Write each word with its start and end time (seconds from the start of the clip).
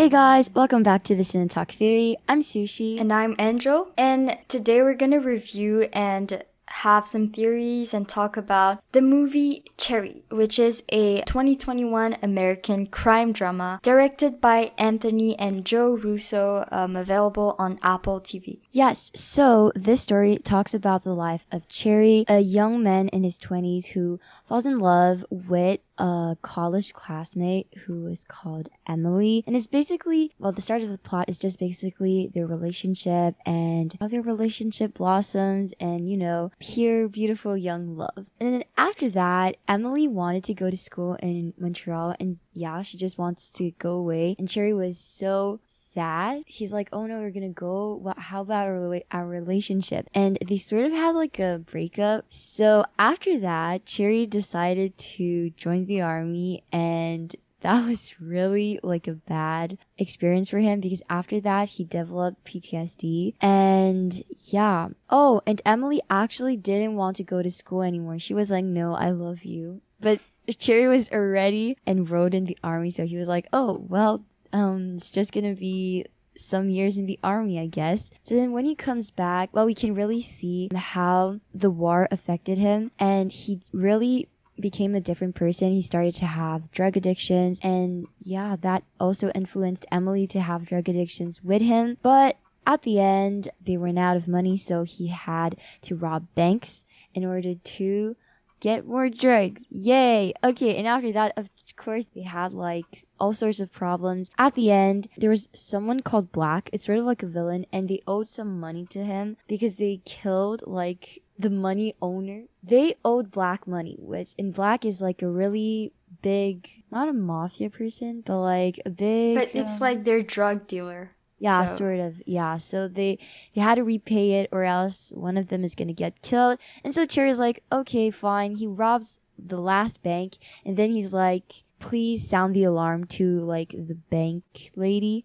Hey 0.00 0.08
guys, 0.08 0.48
welcome 0.54 0.82
back 0.82 1.02
to 1.02 1.14
the 1.14 1.22
Cine 1.22 1.50
Talk 1.50 1.72
Theory. 1.72 2.16
I'm 2.26 2.40
Sushi. 2.40 2.98
And 2.98 3.12
I'm 3.12 3.36
Angel. 3.38 3.92
And 3.98 4.38
today 4.48 4.80
we're 4.80 4.94
going 4.94 5.10
to 5.10 5.18
review 5.18 5.90
and 5.92 6.42
have 6.68 7.06
some 7.06 7.28
theories 7.28 7.92
and 7.92 8.08
talk 8.08 8.38
about 8.38 8.82
the 8.92 9.02
movie 9.02 9.62
Cherry, 9.76 10.24
which 10.30 10.58
is 10.58 10.82
a 10.88 11.20
2021 11.26 12.16
American 12.22 12.86
crime 12.86 13.32
drama 13.32 13.78
directed 13.82 14.40
by 14.40 14.72
Anthony 14.78 15.38
and 15.38 15.66
Joe 15.66 15.94
Russo, 15.96 16.66
um, 16.72 16.96
available 16.96 17.54
on 17.58 17.78
Apple 17.82 18.22
TV. 18.22 18.60
Yes, 18.70 19.10
so 19.14 19.70
this 19.74 20.00
story 20.00 20.38
talks 20.38 20.72
about 20.72 21.04
the 21.04 21.14
life 21.14 21.44
of 21.52 21.68
Cherry, 21.68 22.24
a 22.26 22.40
young 22.40 22.82
man 22.82 23.08
in 23.08 23.22
his 23.22 23.38
20s 23.38 23.88
who 23.88 24.18
falls 24.46 24.64
in 24.64 24.78
love 24.78 25.26
with 25.30 25.80
a 26.00 26.36
college 26.42 26.92
classmate 26.94 27.68
who 27.84 28.06
is 28.06 28.24
called 28.24 28.70
Emily. 28.88 29.44
And 29.46 29.54
it's 29.54 29.66
basically, 29.66 30.32
well, 30.38 30.52
the 30.52 30.60
start 30.60 30.82
of 30.82 30.88
the 30.88 30.98
plot 30.98 31.28
is 31.28 31.38
just 31.38 31.58
basically 31.58 32.30
their 32.32 32.46
relationship 32.46 33.36
and 33.44 33.94
how 34.00 34.08
their 34.08 34.22
relationship 34.22 34.94
blossoms 34.94 35.74
and, 35.78 36.08
you 36.08 36.16
know, 36.16 36.50
pure, 36.58 37.08
beautiful 37.08 37.56
young 37.56 37.96
love. 37.96 38.26
And 38.40 38.54
then 38.54 38.64
after 38.76 39.10
that, 39.10 39.56
Emily 39.68 40.08
wanted 40.08 40.44
to 40.44 40.54
go 40.54 40.70
to 40.70 40.76
school 40.76 41.16
in 41.22 41.52
Montreal 41.58 42.16
and 42.18 42.38
yeah, 42.52 42.82
she 42.82 42.96
just 42.96 43.18
wants 43.18 43.48
to 43.50 43.70
go 43.72 43.92
away. 43.92 44.34
And 44.38 44.48
Cherry 44.48 44.72
was 44.72 44.98
so 44.98 45.60
sad. 45.68 46.42
He's 46.46 46.72
like, 46.72 46.88
oh 46.92 47.06
no, 47.06 47.18
we're 47.18 47.30
gonna 47.30 47.48
go. 47.48 47.94
What, 47.94 48.18
how 48.18 48.42
about 48.42 48.66
our, 48.66 49.00
our 49.10 49.26
relationship? 49.26 50.08
And 50.14 50.38
they 50.46 50.56
sort 50.56 50.84
of 50.84 50.92
had 50.92 51.14
like 51.14 51.38
a 51.38 51.62
breakup. 51.64 52.26
So 52.28 52.84
after 52.98 53.38
that, 53.38 53.86
Cherry 53.86 54.26
decided 54.26 54.98
to 54.98 55.50
join 55.50 55.86
the 55.86 56.00
army 56.00 56.64
and 56.72 57.34
that 57.60 57.84
was 57.86 58.14
really 58.20 58.80
like 58.82 59.06
a 59.06 59.12
bad 59.12 59.78
experience 59.98 60.48
for 60.48 60.58
him 60.58 60.80
because 60.80 61.02
after 61.08 61.40
that 61.40 61.70
he 61.70 61.84
developed 61.84 62.44
PTSD 62.44 63.34
and 63.40 64.22
yeah. 64.46 64.88
Oh, 65.08 65.42
and 65.46 65.60
Emily 65.64 66.00
actually 66.08 66.56
didn't 66.56 66.96
want 66.96 67.16
to 67.16 67.24
go 67.24 67.42
to 67.42 67.50
school 67.50 67.82
anymore. 67.82 68.18
She 68.18 68.34
was 68.34 68.50
like, 68.50 68.64
"No, 68.64 68.94
I 68.94 69.10
love 69.10 69.44
you." 69.44 69.82
But 70.00 70.20
Cherry 70.58 70.88
was 70.88 71.10
already 71.10 71.76
enrolled 71.86 72.34
in 72.34 72.44
the 72.44 72.58
army, 72.62 72.90
so 72.90 73.06
he 73.06 73.16
was 73.16 73.28
like, 73.28 73.46
"Oh, 73.52 73.84
well, 73.88 74.24
um, 74.52 74.94
it's 74.96 75.10
just 75.10 75.32
gonna 75.32 75.54
be 75.54 76.06
some 76.36 76.70
years 76.70 76.96
in 76.98 77.06
the 77.06 77.18
army, 77.22 77.58
I 77.58 77.66
guess." 77.66 78.10
So 78.24 78.34
then, 78.34 78.52
when 78.52 78.64
he 78.64 78.74
comes 78.74 79.10
back, 79.10 79.50
well, 79.52 79.66
we 79.66 79.74
can 79.74 79.94
really 79.94 80.20
see 80.20 80.68
how 80.74 81.40
the 81.54 81.70
war 81.70 82.08
affected 82.10 82.58
him, 82.58 82.90
and 82.98 83.32
he 83.32 83.60
really 83.72 84.28
became 84.58 84.94
a 84.94 85.00
different 85.00 85.34
person. 85.34 85.72
He 85.72 85.82
started 85.82 86.14
to 86.16 86.26
have 86.26 86.70
drug 86.70 86.96
addictions, 86.96 87.60
and 87.62 88.06
yeah, 88.22 88.56
that 88.60 88.84
also 88.98 89.30
influenced 89.30 89.86
Emily 89.90 90.26
to 90.28 90.40
have 90.40 90.66
drug 90.66 90.88
addictions 90.88 91.42
with 91.42 91.62
him. 91.62 91.96
But 92.02 92.36
at 92.66 92.82
the 92.82 93.00
end, 93.00 93.48
they 93.64 93.76
ran 93.76 93.98
out 93.98 94.16
of 94.16 94.28
money, 94.28 94.56
so 94.56 94.82
he 94.82 95.08
had 95.08 95.56
to 95.82 95.96
rob 95.96 96.26
banks 96.34 96.84
in 97.14 97.24
order 97.24 97.54
to 97.54 98.16
get 98.60 98.86
more 98.86 99.08
drugs. 99.08 99.64
Yay! 99.70 100.32
Okay, 100.44 100.76
and 100.76 100.86
after 100.86 101.12
that, 101.12 101.32
of 101.36 101.48
course, 101.76 102.06
they 102.14 102.22
had 102.22 102.52
like 102.52 103.04
all 103.18 103.32
sorts 103.32 103.60
of 103.60 103.72
problems. 103.72 104.30
At 104.38 104.54
the 104.54 104.70
end, 104.70 105.08
there 105.16 105.30
was 105.30 105.48
someone 105.52 106.00
called 106.00 106.30
Black. 106.32 106.70
It's 106.72 106.84
sort 106.84 106.98
of 106.98 107.04
like 107.04 107.22
a 107.22 107.26
villain, 107.26 107.66
and 107.72 107.88
they 107.88 108.02
owed 108.06 108.28
some 108.28 108.60
money 108.60 108.86
to 108.90 109.04
him 109.04 109.36
because 109.48 109.76
they 109.76 110.02
killed 110.04 110.62
like 110.66 111.22
the 111.38 111.50
money 111.50 111.94
owner. 112.00 112.44
They 112.62 112.94
owed 113.04 113.30
Black 113.30 113.66
money, 113.66 113.96
which 113.98 114.34
in 114.36 114.52
Black 114.52 114.84
is 114.84 115.00
like 115.00 115.22
a 115.22 115.28
really 115.28 115.92
big, 116.22 116.68
not 116.90 117.08
a 117.08 117.12
mafia 117.12 117.70
person, 117.70 118.22
but 118.24 118.40
like 118.40 118.80
a 118.84 118.90
big. 118.90 119.36
But 119.36 119.54
it's 119.54 119.80
um, 119.80 119.80
like 119.80 120.04
their 120.04 120.22
drug 120.22 120.66
dealer. 120.66 121.16
Yeah, 121.40 121.64
so. 121.64 121.76
sort 121.76 121.98
of. 121.98 122.22
Yeah. 122.26 122.58
So 122.58 122.86
they 122.86 123.18
they 123.54 123.62
had 123.62 123.76
to 123.76 123.82
repay 123.82 124.32
it 124.40 124.48
or 124.52 124.62
else 124.62 125.10
one 125.14 125.36
of 125.36 125.48
them 125.48 125.64
is 125.64 125.74
gonna 125.74 125.94
get 125.94 126.22
killed. 126.22 126.58
And 126.84 126.94
so 126.94 127.06
Cherry's 127.06 127.38
like, 127.38 127.64
okay, 127.72 128.10
fine. 128.10 128.56
He 128.56 128.66
robs 128.66 129.18
the 129.36 129.58
last 129.58 130.02
bank 130.02 130.36
and 130.64 130.76
then 130.76 130.90
he's 130.90 131.12
like, 131.12 131.64
please 131.80 132.28
sound 132.28 132.54
the 132.54 132.64
alarm 132.64 133.04
to 133.06 133.40
like 133.40 133.70
the 133.70 133.96
bank 134.10 134.70
lady. 134.76 135.24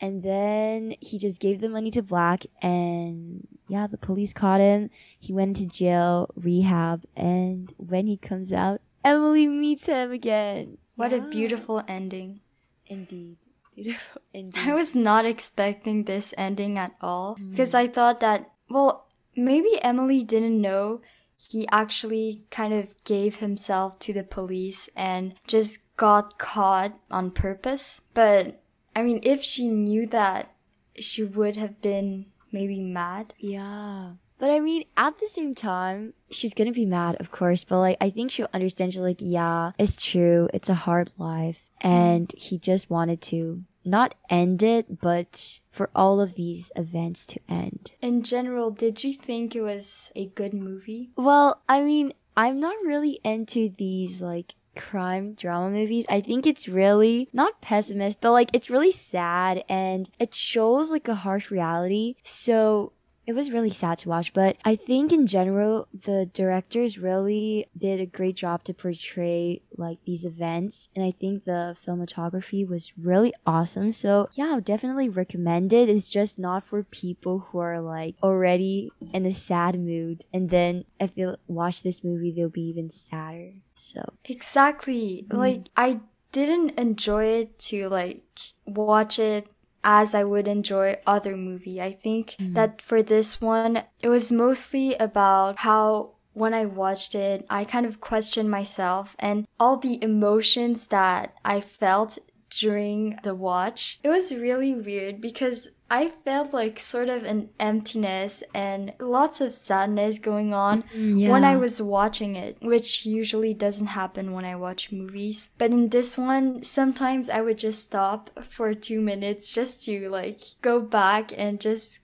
And 0.00 0.22
then 0.22 0.96
he 1.00 1.18
just 1.18 1.40
gave 1.40 1.62
the 1.62 1.68
money 1.70 1.90
to 1.92 2.02
Black 2.02 2.44
and 2.60 3.48
yeah, 3.66 3.86
the 3.86 3.96
police 3.96 4.34
caught 4.34 4.60
him. 4.60 4.90
He 5.18 5.32
went 5.32 5.58
into 5.58 5.74
jail, 5.74 6.28
rehab, 6.36 7.04
and 7.16 7.72
when 7.78 8.06
he 8.06 8.18
comes 8.18 8.52
out, 8.52 8.82
Emily 9.02 9.46
meets 9.46 9.86
him 9.86 10.12
again. 10.12 10.76
What 10.96 11.10
yeah. 11.10 11.18
a 11.18 11.20
beautiful 11.22 11.82
ending. 11.88 12.40
Indeed 12.86 13.38
beautiful 13.74 14.22
ending. 14.32 14.52
I 14.56 14.74
was 14.74 14.94
not 14.94 15.24
expecting 15.24 16.04
this 16.04 16.34
ending 16.38 16.78
at 16.78 16.92
all 17.00 17.36
mm. 17.36 17.50
because 17.50 17.74
I 17.74 17.86
thought 17.86 18.20
that, 18.20 18.50
well, 18.68 19.08
maybe 19.36 19.82
Emily 19.82 20.22
didn't 20.22 20.60
know 20.60 21.00
he 21.36 21.66
actually 21.70 22.44
kind 22.50 22.72
of 22.72 22.94
gave 23.04 23.36
himself 23.36 23.98
to 24.00 24.12
the 24.12 24.24
police 24.24 24.88
and 24.96 25.34
just 25.46 25.78
got 25.96 26.38
caught 26.38 26.98
on 27.10 27.30
purpose. 27.30 28.02
But 28.14 28.62
I 28.96 29.02
mean, 29.02 29.20
if 29.22 29.42
she 29.42 29.68
knew 29.68 30.06
that, 30.08 30.54
she 30.98 31.24
would 31.24 31.56
have 31.56 31.80
been 31.82 32.26
maybe 32.52 32.80
mad. 32.80 33.34
Yeah. 33.38 34.12
But 34.38 34.50
I 34.50 34.60
mean, 34.60 34.84
at 34.96 35.18
the 35.18 35.26
same 35.26 35.54
time, 35.54 36.14
she's 36.30 36.54
gonna 36.54 36.72
be 36.72 36.86
mad, 36.86 37.16
of 37.20 37.30
course, 37.30 37.64
but 37.64 37.80
like, 37.80 37.96
I 38.00 38.10
think 38.10 38.30
she'll 38.30 38.48
understand. 38.52 38.92
She's 38.92 39.02
like, 39.02 39.18
yeah, 39.20 39.72
it's 39.78 39.96
true. 39.96 40.48
It's 40.52 40.68
a 40.68 40.74
hard 40.74 41.10
life 41.18 41.60
Mm. 41.84 41.90
and 41.90 42.34
he 42.36 42.58
just 42.58 42.90
wanted 42.90 43.20
to 43.22 43.64
not 43.84 44.14
end 44.30 44.62
it, 44.62 45.00
but 45.00 45.60
for 45.70 45.90
all 45.94 46.20
of 46.20 46.34
these 46.34 46.72
events 46.74 47.26
to 47.26 47.40
end. 47.48 47.92
In 48.00 48.22
general, 48.22 48.70
did 48.70 49.04
you 49.04 49.12
think 49.12 49.54
it 49.54 49.60
was 49.60 50.10
a 50.16 50.26
good 50.26 50.54
movie? 50.54 51.10
Well, 51.16 51.62
I 51.68 51.82
mean, 51.82 52.14
I'm 52.36 52.58
not 52.58 52.76
really 52.84 53.20
into 53.22 53.68
these 53.76 54.22
like 54.22 54.54
crime 54.74 55.34
drama 55.34 55.70
movies. 55.70 56.06
I 56.08 56.20
think 56.20 56.46
it's 56.46 56.66
really 56.66 57.28
not 57.32 57.60
pessimist, 57.60 58.20
but 58.20 58.32
like 58.32 58.50
it's 58.52 58.70
really 58.70 58.92
sad 58.92 59.64
and 59.68 60.08
it 60.18 60.34
shows 60.34 60.90
like 60.90 61.06
a 61.06 61.14
harsh 61.14 61.50
reality. 61.50 62.16
So 62.24 62.92
it 63.26 63.32
was 63.32 63.50
really 63.50 63.70
sad 63.70 63.98
to 63.98 64.08
watch, 64.08 64.32
but 64.32 64.56
I 64.64 64.76
think 64.76 65.12
in 65.12 65.26
general, 65.26 65.88
the 65.92 66.26
directors 66.32 66.98
really 66.98 67.66
did 67.76 68.00
a 68.00 68.06
great 68.06 68.36
job 68.36 68.64
to 68.64 68.74
portray 68.74 69.62
like 69.76 69.98
these 70.04 70.24
events. 70.24 70.88
And 70.94 71.04
I 71.04 71.10
think 71.10 71.44
the 71.44 71.76
filmography 71.84 72.68
was 72.68 72.92
really 72.98 73.32
awesome. 73.46 73.92
So 73.92 74.28
yeah, 74.34 74.60
definitely 74.62 75.08
recommend 75.08 75.72
it. 75.72 75.88
It's 75.88 76.08
just 76.08 76.38
not 76.38 76.64
for 76.64 76.82
people 76.82 77.38
who 77.50 77.58
are 77.58 77.80
like 77.80 78.16
already 78.22 78.90
in 79.12 79.24
a 79.24 79.32
sad 79.32 79.78
mood. 79.80 80.26
And 80.32 80.50
then 80.50 80.84
if 81.00 81.14
they 81.14 81.26
watch 81.46 81.82
this 81.82 82.04
movie, 82.04 82.30
they'll 82.30 82.48
be 82.48 82.68
even 82.68 82.90
sadder. 82.90 83.52
So 83.74 84.14
exactly. 84.24 85.26
Mm. 85.28 85.36
Like 85.36 85.68
I 85.76 86.00
didn't 86.32 86.78
enjoy 86.78 87.26
it 87.26 87.58
to 87.60 87.88
like 87.88 88.24
watch 88.66 89.18
it 89.18 89.48
as 89.84 90.14
I 90.14 90.24
would 90.24 90.48
enjoy 90.48 90.96
other 91.06 91.36
movie. 91.36 91.80
I 91.80 91.92
think 91.92 92.30
mm-hmm. 92.30 92.54
that 92.54 92.82
for 92.82 93.02
this 93.02 93.40
one, 93.40 93.84
it 94.02 94.08
was 94.08 94.32
mostly 94.32 94.94
about 94.96 95.60
how 95.60 96.14
when 96.32 96.52
I 96.52 96.66
watched 96.66 97.14
it, 97.14 97.46
I 97.48 97.64
kind 97.64 97.86
of 97.86 98.00
questioned 98.00 98.50
myself 98.50 99.14
and 99.20 99.46
all 99.60 99.76
the 99.76 100.02
emotions 100.02 100.88
that 100.88 101.34
I 101.44 101.60
felt 101.60 102.18
during 102.50 103.18
the 103.22 103.34
watch. 103.34 104.00
It 104.02 104.08
was 104.08 104.34
really 104.34 104.74
weird 104.74 105.20
because 105.20 105.68
I 105.94 106.08
felt 106.08 106.52
like 106.52 106.80
sort 106.80 107.08
of 107.08 107.22
an 107.22 107.50
emptiness 107.60 108.42
and 108.52 108.92
lots 108.98 109.40
of 109.40 109.54
sadness 109.54 110.18
going 110.18 110.52
on 110.52 110.82
mm, 110.92 111.20
yeah. 111.20 111.30
when 111.30 111.44
I 111.44 111.54
was 111.54 111.80
watching 111.80 112.34
it, 112.34 112.56
which 112.60 113.06
usually 113.06 113.54
doesn't 113.54 113.86
happen 113.86 114.32
when 114.32 114.44
I 114.44 114.56
watch 114.56 114.90
movies. 114.90 115.50
But 115.56 115.70
in 115.70 115.90
this 115.90 116.18
one, 116.18 116.64
sometimes 116.64 117.30
I 117.30 117.42
would 117.42 117.58
just 117.58 117.84
stop 117.84 118.30
for 118.42 118.74
two 118.74 119.00
minutes 119.00 119.52
just 119.52 119.84
to 119.84 120.08
like 120.10 120.40
go 120.62 120.80
back 120.80 121.32
and 121.38 121.60
just 121.60 122.00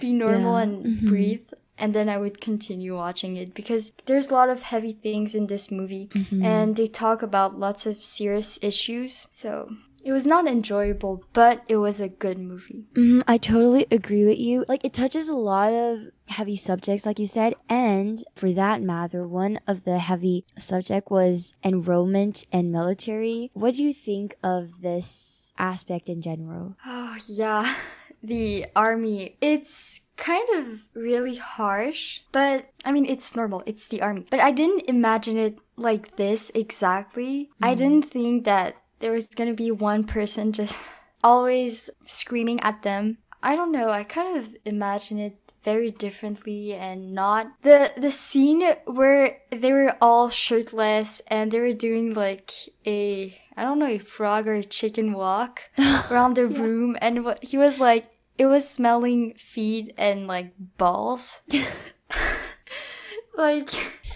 be 0.00 0.14
normal 0.14 0.56
yeah. 0.56 0.62
and 0.62 0.86
mm-hmm. 0.86 1.08
breathe 1.08 1.50
and 1.76 1.92
then 1.92 2.08
I 2.08 2.16
would 2.16 2.40
continue 2.40 2.96
watching 2.96 3.36
it 3.36 3.54
because 3.54 3.92
there's 4.06 4.30
a 4.30 4.34
lot 4.34 4.48
of 4.48 4.62
heavy 4.62 4.92
things 4.92 5.34
in 5.34 5.48
this 5.48 5.70
movie 5.70 6.08
mm-hmm. 6.14 6.42
and 6.42 6.76
they 6.76 6.86
talk 6.86 7.22
about 7.22 7.58
lots 7.58 7.84
of 7.84 8.02
serious 8.02 8.58
issues. 8.62 9.26
So 9.30 9.70
it 10.04 10.12
was 10.12 10.26
not 10.26 10.46
enjoyable, 10.46 11.24
but 11.32 11.62
it 11.68 11.76
was 11.76 12.00
a 12.00 12.08
good 12.08 12.38
movie. 12.38 12.86
Mm-hmm, 12.94 13.20
I 13.26 13.38
totally 13.38 13.86
agree 13.90 14.24
with 14.24 14.38
you. 14.38 14.64
Like, 14.68 14.84
it 14.84 14.92
touches 14.92 15.28
a 15.28 15.34
lot 15.34 15.72
of 15.72 16.08
heavy 16.28 16.56
subjects, 16.56 17.06
like 17.06 17.18
you 17.18 17.26
said. 17.26 17.54
And 17.68 18.24
for 18.34 18.52
that 18.52 18.82
matter, 18.82 19.26
one 19.26 19.60
of 19.66 19.84
the 19.84 19.98
heavy 19.98 20.44
subject 20.58 21.10
was 21.10 21.54
enrollment 21.62 22.46
and 22.52 22.72
military. 22.72 23.50
What 23.54 23.74
do 23.74 23.82
you 23.82 23.94
think 23.94 24.36
of 24.42 24.80
this 24.82 25.52
aspect 25.58 26.08
in 26.08 26.22
general? 26.22 26.76
Oh, 26.86 27.16
yeah. 27.28 27.74
The 28.22 28.66
army. 28.76 29.38
It's 29.40 30.02
kind 30.20 30.46
of 30.56 30.86
really 30.94 31.36
harsh, 31.36 32.20
but 32.32 32.66
I 32.84 32.92
mean, 32.92 33.06
it's 33.06 33.34
normal. 33.34 33.62
It's 33.64 33.88
the 33.88 34.02
army. 34.02 34.26
But 34.30 34.40
I 34.40 34.52
didn't 34.52 34.82
imagine 34.88 35.38
it 35.38 35.58
like 35.76 36.16
this 36.16 36.52
exactly. 36.54 37.50
Mm. 37.62 37.66
I 37.66 37.74
didn't 37.74 38.10
think 38.10 38.44
that 38.44 38.76
there 39.00 39.12
was 39.12 39.26
gonna 39.28 39.54
be 39.54 39.70
one 39.70 40.04
person 40.04 40.52
just 40.52 40.92
always 41.22 41.90
screaming 42.04 42.60
at 42.60 42.82
them. 42.82 43.18
I 43.42 43.56
don't 43.56 43.72
know, 43.72 43.88
I 43.88 44.04
kind 44.04 44.36
of 44.36 44.54
imagine 44.64 45.18
it 45.18 45.50
very 45.62 45.90
differently 45.90 46.74
and 46.74 47.12
not 47.12 47.46
the 47.62 47.92
the 47.96 48.10
scene 48.10 48.62
where 48.86 49.38
they 49.50 49.72
were 49.72 49.94
all 50.00 50.30
shirtless 50.30 51.20
and 51.26 51.50
they 51.50 51.60
were 51.60 51.72
doing 51.72 52.14
like 52.14 52.52
a 52.86 53.36
I 53.56 53.62
don't 53.62 53.78
know 53.78 53.86
a 53.86 53.98
frog 53.98 54.48
or 54.48 54.54
a 54.54 54.64
chicken 54.64 55.12
walk 55.12 55.70
around 56.10 56.36
the 56.36 56.48
yeah. 56.48 56.58
room 56.58 56.96
and 57.00 57.24
what 57.24 57.44
he 57.44 57.58
was 57.58 57.78
like 57.78 58.10
it 58.38 58.46
was 58.46 58.68
smelling 58.68 59.34
feet 59.34 59.92
and 59.98 60.26
like 60.26 60.54
balls 60.78 61.42
like 63.36 63.68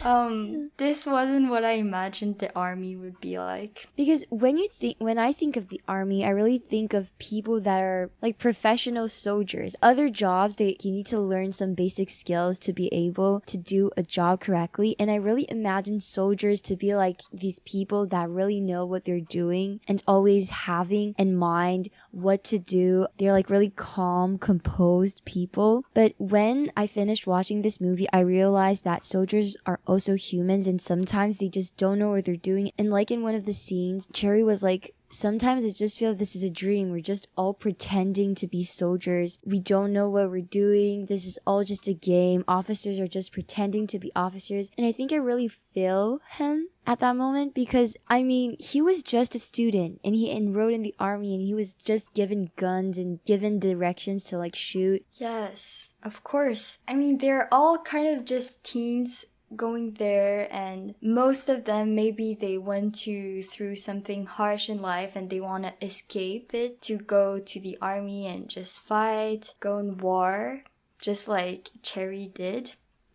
um 0.05 0.71
this 0.77 1.06
wasn't 1.06 1.49
what 1.49 1.65
i 1.65 1.73
imagined 1.73 2.39
the 2.39 2.55
army 2.56 2.95
would 2.95 3.21
be 3.21 3.39
like. 3.39 3.89
Because 3.97 4.25
when 4.29 4.56
you 4.59 4.69
think 4.69 4.97
when 4.99 5.19
i 5.19 5.33
think 5.33 5.56
of 5.56 5.69
the 5.69 5.81
army 5.89 6.25
i 6.25 6.29
really 6.29 6.59
think 6.59 6.93
of 6.93 7.17
people 7.19 7.61
that 7.61 7.81
are 7.81 8.11
like 8.21 8.39
professional 8.39 9.09
soldiers. 9.09 9.75
Other 9.83 10.11
jobs 10.11 10.56
that 10.56 10.85
you 10.85 10.93
need 10.93 11.06
to 11.06 11.19
learn 11.19 11.53
some 11.53 11.75
basic 11.75 12.11
skills 12.11 12.59
to 12.61 12.73
be 12.73 12.89
able 12.93 13.41
to 13.47 13.56
do 13.56 13.91
a 13.97 14.03
job 14.03 14.41
correctly. 14.41 14.95
And 14.99 15.11
i 15.11 15.15
really 15.15 15.47
imagine 15.49 16.01
soldiers 16.01 16.61
to 16.62 16.77
be 16.77 16.95
like 16.95 17.23
these 17.33 17.59
people 17.61 18.06
that 18.06 18.29
really 18.29 18.61
know 18.61 18.85
what 18.85 19.05
they're 19.05 19.21
doing 19.21 19.81
and 19.89 20.03
always 20.06 20.51
having 20.51 21.15
in 21.19 21.35
mind 21.37 21.89
what 22.11 22.45
to 22.45 22.59
do. 22.59 23.06
They're 23.19 23.33
like 23.33 23.51
really 23.51 23.71
calm 23.71 24.39
composed 24.39 25.25
people. 25.25 25.85
But 25.95 26.12
when 26.19 26.71
i 26.77 26.87
finished 26.87 27.27
watching 27.27 27.62
this 27.62 27.81
movie 27.81 28.06
i 28.12 28.21
realized 28.21 28.85
that 28.85 29.05
soldiers 29.05 29.56
are 29.67 29.81
also 29.94 30.14
humans 30.14 30.67
and 30.67 30.82
sometimes 30.82 31.38
they 31.38 31.49
just 31.49 31.76
don't 31.76 32.00
know 32.00 32.11
what 32.11 32.25
they're 32.25 32.37
doing. 32.37 32.73
And 32.76 32.91
like 32.91 33.12
in 33.12 33.23
one 33.23 33.37
of 33.37 33.46
the 33.46 33.55
scenes, 33.55 34.08
Cherry 34.12 34.43
was 34.43 34.61
like, 34.61 34.93
sometimes 35.14 35.64
I 35.64 35.70
just 35.70 35.99
feel 35.99 36.14
this 36.14 36.35
is 36.35 36.43
a 36.43 36.50
dream. 36.50 36.91
We're 36.91 37.00
just 37.00 37.29
all 37.37 37.55
pretending 37.55 38.35
to 38.37 38.49
be 38.49 38.64
soldiers. 38.64 39.38
We 39.44 39.61
don't 39.61 39.93
know 39.93 40.11
what 40.11 40.31
we're 40.31 40.43
doing. 40.43 41.06
This 41.06 41.26
is 41.26 41.38
all 41.46 41.62
just 41.62 41.87
a 41.87 41.94
game. 41.94 42.44
Officers 42.49 42.99
are 42.99 43.08
just 43.08 43.32
pretending 43.32 43.87
to 43.88 43.99
be 43.99 44.11
officers. 44.17 44.70
And 44.76 44.87
I 44.87 44.93
think 44.93 45.12
I 45.12 45.17
really 45.17 45.49
feel 45.49 46.20
him 46.31 46.69
at 46.87 47.00
that 47.00 47.17
moment 47.17 47.55
because 47.55 47.96
I 48.08 48.23
mean, 48.23 48.56
he 48.58 48.82
was 48.82 49.02
just 49.02 49.35
a 49.35 49.38
student 49.38 50.00
and 50.05 50.14
he 50.14 50.31
enrolled 50.31 50.73
in 50.73 50.82
the 50.82 50.94
army 50.99 51.35
and 51.35 51.43
he 51.43 51.55
was 51.55 51.75
just 51.75 52.12
given 52.14 52.50
guns 52.56 52.99
and 52.99 53.25
given 53.25 53.58
directions 53.58 54.25
to 54.25 54.38
like 54.38 54.56
shoot. 54.56 55.06
Yes, 55.12 55.94
of 56.02 56.25
course. 56.25 56.79
I 56.88 56.94
mean, 56.94 57.19
they're 57.19 57.49
all 57.52 57.79
kind 57.79 58.08
of 58.08 58.25
just 58.25 58.64
teens 58.64 59.26
going 59.55 59.93
there 59.93 60.49
and 60.50 60.94
most 61.00 61.49
of 61.49 61.64
them 61.64 61.94
maybe 61.94 62.35
they 62.35 62.58
went 62.58 62.94
to 62.94 63.43
through 63.43 63.76
something 63.76 64.26
harsh 64.26 64.69
in 64.69 64.81
life 64.81 65.14
and 65.14 65.31
they 65.31 65.41
want 65.41 65.64
to 65.64 65.73
escape 65.85 66.52
it 66.55 66.81
to 66.81 66.96
go 66.96 67.38
to 67.38 67.61
the 67.61 67.79
army 67.81 68.26
and 68.26 68.49
just 68.49 68.81
fight 68.81 69.55
go 69.61 69.79
in 69.79 69.96
war 69.99 70.62
just 71.00 71.29
like 71.29 71.70
cherry 71.82 72.26
did 72.35 72.75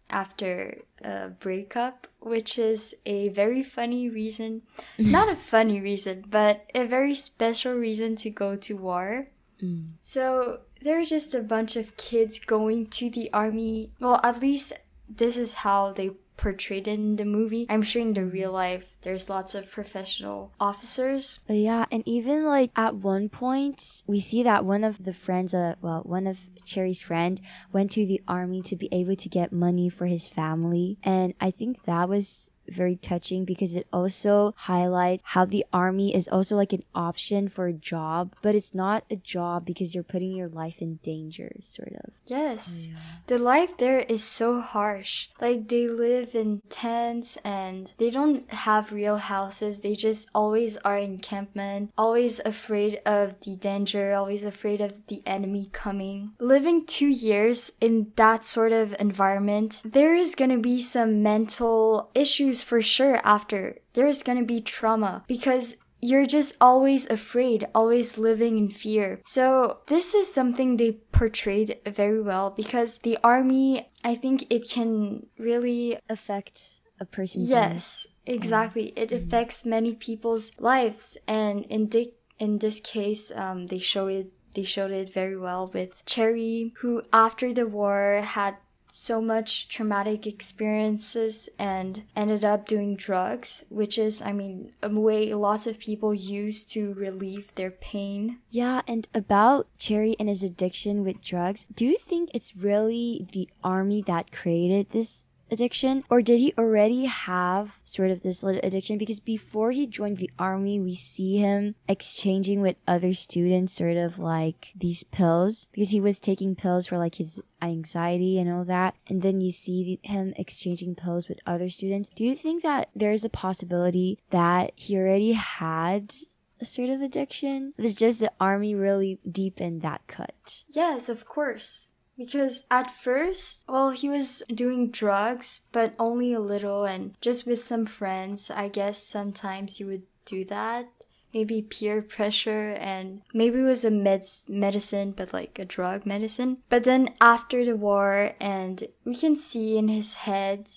after 0.09 0.79
a 1.03 1.29
breakup 1.29 2.07
which 2.19 2.57
is 2.57 2.95
a 3.05 3.29
very 3.29 3.63
funny 3.63 4.09
reason 4.09 4.61
not 4.97 5.29
a 5.29 5.35
funny 5.35 5.79
reason 5.81 6.23
but 6.29 6.69
a 6.73 6.85
very 6.85 7.15
special 7.15 7.73
reason 7.73 8.15
to 8.15 8.29
go 8.29 8.55
to 8.55 8.75
war 8.75 9.27
mm. 9.61 9.87
so 10.01 10.61
there 10.81 10.99
are 10.99 11.05
just 11.05 11.33
a 11.33 11.41
bunch 11.41 11.75
of 11.75 11.97
kids 11.97 12.39
going 12.39 12.87
to 12.87 13.09
the 13.09 13.31
army 13.33 13.91
well 13.99 14.19
at 14.23 14.41
least 14.41 14.73
this 15.09 15.37
is 15.37 15.53
how 15.65 15.91
they 15.91 16.11
portrayed 16.37 16.87
it 16.87 16.93
in 16.93 17.17
the 17.17 17.25
movie. 17.25 17.65
I'm 17.69 17.81
sure 17.81 18.01
in 18.01 18.13
the 18.13 18.25
real 18.25 18.51
life, 18.51 18.95
there's 19.01 19.29
lots 19.29 19.55
of 19.55 19.69
professional 19.69 20.53
officers. 20.59 21.41
Yeah, 21.49 21.85
and 21.91 22.01
even 22.07 22.45
like 22.45 22.71
at 22.75 22.95
one 22.95 23.27
point, 23.27 24.03
we 24.07 24.21
see 24.21 24.43
that 24.43 24.63
one 24.63 24.85
of 24.85 25.03
the 25.03 25.13
friends, 25.13 25.53
uh, 25.53 25.75
well, 25.81 26.01
one 26.05 26.27
of 26.27 26.37
Cherry's 26.63 27.01
friend 27.01 27.41
went 27.73 27.91
to 27.91 28.05
the 28.05 28.21
army 28.27 28.61
to 28.63 28.75
be 28.75 28.87
able 28.91 29.17
to 29.17 29.27
get 29.27 29.51
money 29.51 29.89
for 29.89 30.05
his 30.05 30.27
family. 30.27 30.97
And 31.03 31.33
I 31.41 31.51
think 31.51 31.83
that 31.83 32.07
was 32.07 32.51
very 32.73 32.95
touching 32.95 33.45
because 33.45 33.75
it 33.75 33.87
also 33.91 34.53
highlights 34.57 35.23
how 35.25 35.45
the 35.45 35.65
army 35.71 36.15
is 36.15 36.27
also 36.27 36.55
like 36.55 36.73
an 36.73 36.83
option 36.95 37.47
for 37.47 37.67
a 37.67 37.73
job, 37.73 38.35
but 38.41 38.55
it's 38.55 38.73
not 38.73 39.03
a 39.09 39.15
job 39.15 39.65
because 39.65 39.93
you're 39.93 40.03
putting 40.03 40.31
your 40.31 40.49
life 40.49 40.81
in 40.81 40.99
danger, 41.03 41.51
sort 41.61 41.93
of. 42.03 42.11
Yes. 42.25 42.89
Yeah. 42.91 42.97
The 43.27 43.37
life 43.37 43.77
there 43.77 43.99
is 43.99 44.23
so 44.23 44.61
harsh. 44.61 45.29
Like 45.39 45.67
they 45.67 45.87
live 45.87 46.35
in 46.35 46.61
tents 46.69 47.37
and 47.43 47.93
they 47.97 48.09
don't 48.09 48.49
have 48.51 48.91
real 48.91 49.17
houses. 49.17 49.79
They 49.79 49.95
just 49.95 50.29
always 50.33 50.77
are 50.77 50.97
in 50.97 51.19
encampment, 51.19 51.91
always 51.97 52.39
afraid 52.45 53.01
of 53.05 53.39
the 53.41 53.55
danger, 53.55 54.13
always 54.13 54.45
afraid 54.45 54.79
of 54.79 55.05
the 55.07 55.21
enemy 55.25 55.69
coming. 55.73 56.31
Living 56.39 56.85
two 56.85 57.09
years 57.09 57.71
in 57.81 58.11
that 58.15 58.45
sort 58.45 58.71
of 58.71 58.95
environment, 58.99 59.81
there 59.83 60.15
is 60.15 60.35
gonna 60.35 60.57
be 60.57 60.79
some 60.79 61.21
mental 61.21 62.09
issues 62.15 62.58
for 62.63 62.81
sure 62.81 63.19
after. 63.23 63.77
There's 63.93 64.23
gonna 64.23 64.43
be 64.43 64.59
trauma 64.59 65.23
because 65.27 65.75
you're 66.01 66.25
just 66.25 66.55
always 66.61 67.09
afraid, 67.09 67.67
always 67.75 68.17
living 68.17 68.57
in 68.57 68.69
fear. 68.69 69.21
So, 69.25 69.79
this 69.87 70.13
is 70.13 70.33
something 70.33 70.77
they 70.77 70.93
portrayed 71.11 71.79
very 71.85 72.21
well 72.21 72.51
because 72.51 72.99
the 72.99 73.17
army, 73.23 73.89
I 74.03 74.15
think 74.15 74.45
it 74.49 74.69
can 74.69 75.27
really 75.37 75.99
affect 76.09 76.81
a 76.99 77.05
person's 77.05 77.49
Yes, 77.49 78.07
exactly. 78.25 78.93
It 78.95 79.09
mm-hmm. 79.09 79.27
affects 79.27 79.65
many 79.65 79.95
people's 79.95 80.51
lives 80.59 81.17
and 81.27 81.65
in 81.65 81.87
di- 81.87 82.13
in 82.37 82.59
this 82.59 82.79
case, 82.79 83.31
um, 83.35 83.67
they 83.67 83.79
show 83.79 84.07
it 84.07 84.31
they 84.55 84.63
showed 84.63 84.91
it 84.91 85.13
very 85.13 85.37
well 85.37 85.69
with 85.73 86.03
Cherry, 86.05 86.73
who 86.79 87.03
after 87.13 87.53
the 87.53 87.67
war 87.67 88.21
had 88.23 88.57
so 88.91 89.21
much 89.21 89.67
traumatic 89.67 90.25
experiences 90.25 91.49
and 91.57 92.03
ended 92.15 92.43
up 92.43 92.65
doing 92.65 92.95
drugs, 92.95 93.63
which 93.69 93.97
is, 93.97 94.21
I 94.21 94.33
mean, 94.33 94.71
a 94.81 94.89
way 94.89 95.33
lots 95.33 95.67
of 95.67 95.79
people 95.79 96.13
use 96.13 96.65
to 96.65 96.93
relieve 96.93 97.53
their 97.55 97.71
pain. 97.71 98.39
Yeah, 98.49 98.81
and 98.87 99.07
about 99.13 99.67
Cherry 99.77 100.15
and 100.19 100.29
his 100.29 100.43
addiction 100.43 101.03
with 101.03 101.23
drugs, 101.23 101.65
do 101.73 101.85
you 101.85 101.97
think 101.97 102.31
it's 102.33 102.55
really 102.55 103.27
the 103.31 103.49
army 103.63 104.01
that 104.07 104.31
created 104.31 104.89
this 104.91 105.25
addiction 105.51 106.03
or 106.09 106.21
did 106.21 106.39
he 106.39 106.53
already 106.57 107.05
have 107.05 107.77
sort 107.85 108.11
of 108.11 108.21
this 108.21 108.43
little 108.43 108.61
addiction? 108.63 108.97
Because 108.97 109.19
before 109.19 109.71
he 109.71 109.87
joined 109.87 110.17
the 110.17 110.31
army 110.37 110.79
we 110.79 110.95
see 110.95 111.37
him 111.37 111.75
exchanging 111.87 112.61
with 112.61 112.75
other 112.87 113.13
students 113.13 113.73
sort 113.73 113.97
of 113.97 114.19
like 114.19 114.73
these 114.75 115.03
pills 115.03 115.67
because 115.71 115.89
he 115.89 116.01
was 116.01 116.19
taking 116.19 116.55
pills 116.55 116.87
for 116.87 116.97
like 116.97 117.15
his 117.15 117.41
anxiety 117.61 118.39
and 118.39 118.51
all 118.51 118.65
that. 118.65 118.95
And 119.07 119.21
then 119.21 119.41
you 119.41 119.51
see 119.51 119.99
him 120.03 120.33
exchanging 120.37 120.95
pills 120.95 121.27
with 121.27 121.39
other 121.45 121.69
students. 121.69 122.09
Do 122.09 122.23
you 122.23 122.35
think 122.35 122.63
that 122.63 122.89
there's 122.95 123.25
a 123.25 123.29
possibility 123.29 124.19
that 124.29 124.71
he 124.75 124.97
already 124.97 125.33
had 125.33 126.13
a 126.61 126.65
sort 126.65 126.89
of 126.89 127.01
addiction? 127.01 127.73
It's 127.77 127.95
just 127.95 128.19
the 128.19 128.31
army 128.39 128.75
really 128.75 129.19
deepened 129.29 129.81
that 129.81 130.01
cut. 130.07 130.63
Yes 130.69 131.09
of 131.09 131.25
course 131.25 131.88
because 132.19 132.65
at 132.69 132.91
first, 132.91 133.63
well, 133.69 133.91
he 133.91 134.09
was 134.09 134.43
doing 134.53 134.91
drugs, 134.91 135.61
but 135.71 135.95
only 135.97 136.33
a 136.33 136.41
little 136.41 136.83
and 136.83 137.15
just 137.21 137.47
with 137.47 137.63
some 137.63 137.85
friends. 137.85 138.51
I 138.51 138.67
guess 138.67 139.01
sometimes 139.01 139.79
you 139.79 139.87
would 139.87 140.03
do 140.25 140.43
that. 140.45 140.89
Maybe 141.33 141.61
peer 141.61 142.01
pressure 142.01 142.75
and 142.77 143.21
maybe 143.33 143.59
it 143.59 143.63
was 143.63 143.85
a 143.85 143.91
med- 143.91 144.25
medicine, 144.49 145.13
but 145.15 145.31
like 145.31 145.57
a 145.57 145.65
drug 145.65 146.05
medicine. 146.05 146.57
But 146.67 146.83
then 146.83 147.15
after 147.21 147.63
the 147.63 147.77
war, 147.77 148.33
and 148.41 148.83
we 149.05 149.15
can 149.15 149.37
see 149.37 149.77
in 149.77 149.87
his 149.87 150.15
head, 150.15 150.67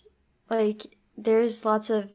like, 0.48 0.96
there's 1.16 1.64
lots 1.64 1.90
of 1.90 2.12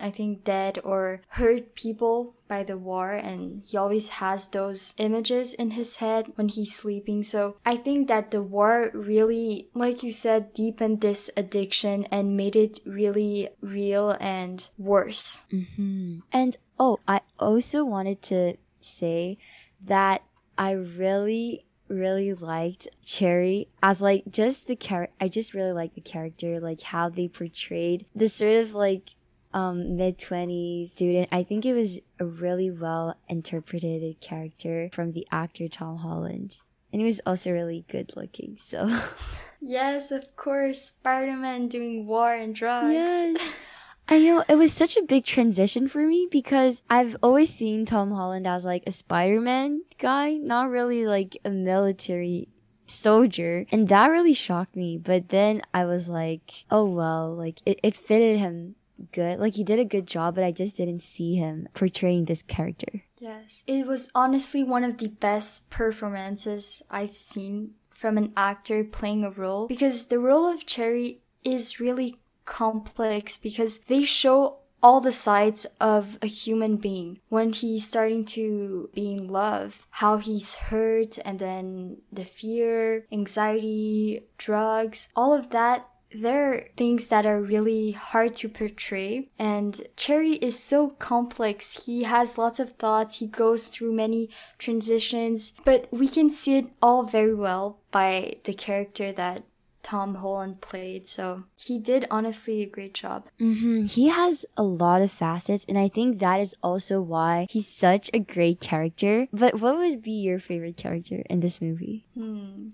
I 0.00 0.10
think, 0.10 0.44
dead 0.44 0.78
or 0.84 1.22
hurt 1.28 1.74
people 1.74 2.36
by 2.48 2.62
the 2.62 2.78
war, 2.78 3.12
and 3.12 3.64
he 3.64 3.76
always 3.76 4.08
has 4.20 4.48
those 4.48 4.94
images 4.98 5.52
in 5.54 5.72
his 5.72 5.96
head 5.96 6.32
when 6.34 6.48
he's 6.48 6.74
sleeping. 6.74 7.22
So 7.22 7.56
I 7.64 7.76
think 7.76 8.08
that 8.08 8.30
the 8.30 8.42
war 8.42 8.90
really, 8.94 9.68
like 9.74 10.02
you 10.02 10.10
said, 10.10 10.54
deepened 10.54 11.00
this 11.00 11.30
addiction 11.36 12.06
and 12.10 12.36
made 12.36 12.56
it 12.56 12.80
really 12.84 13.50
real 13.60 14.16
and 14.20 14.68
worse. 14.78 15.42
Mm-hmm. 15.52 16.20
And 16.32 16.56
oh, 16.78 16.98
I 17.06 17.20
also 17.38 17.84
wanted 17.84 18.22
to 18.22 18.56
say 18.80 19.38
that 19.84 20.22
I 20.56 20.72
really 20.72 21.64
really 21.88 22.34
liked 22.34 22.88
Cherry 23.04 23.68
as 23.82 24.00
like 24.00 24.24
just 24.30 24.66
the 24.66 24.76
character. 24.76 25.14
I 25.20 25.28
just 25.28 25.54
really 25.54 25.72
like 25.72 25.94
the 25.94 26.00
character, 26.00 26.60
like 26.60 26.82
how 26.82 27.08
they 27.08 27.28
portrayed 27.28 28.06
the 28.14 28.28
sort 28.28 28.56
of 28.56 28.74
like 28.74 29.14
um, 29.58 29.96
mid 29.96 30.18
20s 30.18 30.90
student. 30.90 31.28
I 31.32 31.42
think 31.42 31.66
it 31.66 31.74
was 31.74 32.00
a 32.18 32.24
really 32.24 32.70
well 32.70 33.16
interpreted 33.28 34.20
character 34.20 34.90
from 34.92 35.12
the 35.12 35.26
actor 35.30 35.68
Tom 35.68 35.98
Holland. 35.98 36.58
And 36.92 37.02
he 37.02 37.06
was 37.06 37.20
also 37.26 37.52
really 37.52 37.84
good 37.88 38.16
looking, 38.16 38.56
so. 38.58 38.88
yes, 39.60 40.10
of 40.10 40.36
course. 40.36 40.82
Spider 40.82 41.36
Man 41.36 41.68
doing 41.68 42.06
war 42.06 42.32
and 42.32 42.54
drugs. 42.54 42.92
Yes. 42.92 43.54
I 44.10 44.20
know 44.20 44.42
it 44.48 44.54
was 44.54 44.72
such 44.72 44.96
a 44.96 45.02
big 45.02 45.26
transition 45.26 45.86
for 45.86 46.06
me 46.06 46.26
because 46.30 46.82
I've 46.88 47.14
always 47.22 47.52
seen 47.52 47.84
Tom 47.84 48.12
Holland 48.12 48.46
as 48.46 48.64
like 48.64 48.84
a 48.86 48.90
Spider-Man 48.90 49.82
guy, 49.98 50.38
not 50.38 50.70
really 50.70 51.04
like 51.04 51.36
a 51.44 51.50
military 51.50 52.48
soldier. 52.86 53.66
And 53.70 53.88
that 53.88 54.06
really 54.06 54.32
shocked 54.32 54.74
me. 54.74 54.96
But 54.96 55.28
then 55.28 55.60
I 55.74 55.84
was 55.84 56.08
like, 56.08 56.64
oh 56.70 56.86
well, 56.86 57.34
like 57.34 57.60
it, 57.66 57.80
it 57.82 57.98
fitted 57.98 58.38
him 58.38 58.76
good. 59.12 59.38
Like 59.38 59.54
he 59.54 59.64
did 59.64 59.78
a 59.78 59.84
good 59.84 60.06
job, 60.06 60.34
but 60.34 60.44
I 60.44 60.52
just 60.52 60.76
didn't 60.76 61.02
see 61.02 61.36
him 61.36 61.68
portraying 61.74 62.24
this 62.24 62.42
character. 62.42 63.04
Yes. 63.18 63.64
It 63.66 63.86
was 63.86 64.10
honestly 64.14 64.64
one 64.64 64.84
of 64.84 64.98
the 64.98 65.08
best 65.08 65.70
performances 65.70 66.82
I've 66.90 67.14
seen 67.14 67.74
from 67.90 68.16
an 68.16 68.32
actor 68.36 68.84
playing 68.84 69.24
a 69.24 69.30
role 69.30 69.66
because 69.66 70.06
the 70.06 70.20
role 70.20 70.46
of 70.46 70.66
Cherry 70.66 71.20
is 71.42 71.80
really 71.80 72.20
complex 72.44 73.36
because 73.36 73.80
they 73.88 74.04
show 74.04 74.58
all 74.80 75.00
the 75.00 75.12
sides 75.12 75.66
of 75.80 76.18
a 76.22 76.26
human 76.26 76.76
being 76.76 77.18
when 77.28 77.52
he's 77.52 77.84
starting 77.84 78.24
to 78.24 78.88
be 78.94 79.12
in 79.12 79.26
love 79.26 79.86
how 79.90 80.18
he's 80.18 80.54
hurt 80.54 81.18
and 81.24 81.40
then 81.40 81.96
the 82.12 82.24
fear 82.24 83.04
anxiety 83.10 84.24
drugs 84.38 85.08
all 85.16 85.34
of 85.34 85.50
that 85.50 85.88
there 86.12 86.52
are 86.52 86.64
things 86.76 87.08
that 87.08 87.26
are 87.26 87.40
really 87.40 87.92
hard 87.92 88.34
to 88.34 88.48
portray 88.48 89.28
and 89.38 89.82
cherry 89.96 90.32
is 90.32 90.58
so 90.58 90.90
complex 90.90 91.84
he 91.84 92.04
has 92.04 92.38
lots 92.38 92.58
of 92.58 92.72
thoughts 92.72 93.18
he 93.18 93.26
goes 93.26 93.68
through 93.68 93.92
many 93.92 94.28
transitions 94.58 95.52
but 95.64 95.86
we 95.92 96.08
can 96.08 96.30
see 96.30 96.56
it 96.56 96.66
all 96.80 97.02
very 97.04 97.34
well 97.34 97.78
by 97.90 98.34
the 98.44 98.54
character 98.54 99.12
that 99.12 99.42
Tom 99.88 100.16
Holland 100.16 100.60
played. 100.60 101.06
So 101.06 101.44
he 101.56 101.78
did 101.78 102.06
honestly 102.10 102.60
a 102.60 102.66
great 102.66 102.92
job. 102.92 103.28
Mm-hmm. 103.40 103.84
He 103.84 104.08
has 104.08 104.44
a 104.54 104.62
lot 104.62 105.00
of 105.00 105.10
facets, 105.10 105.64
and 105.66 105.78
I 105.78 105.88
think 105.88 106.18
that 106.18 106.42
is 106.42 106.54
also 106.62 107.00
why 107.00 107.46
he's 107.48 107.68
such 107.68 108.10
a 108.12 108.18
great 108.18 108.60
character. 108.60 109.28
But 109.32 109.60
what 109.62 109.78
would 109.78 110.02
be 110.02 110.12
your 110.12 110.40
favorite 110.40 110.76
character 110.76 111.22
in 111.30 111.40
this 111.40 111.62
movie? 111.62 112.04
Hmm. 112.12 112.68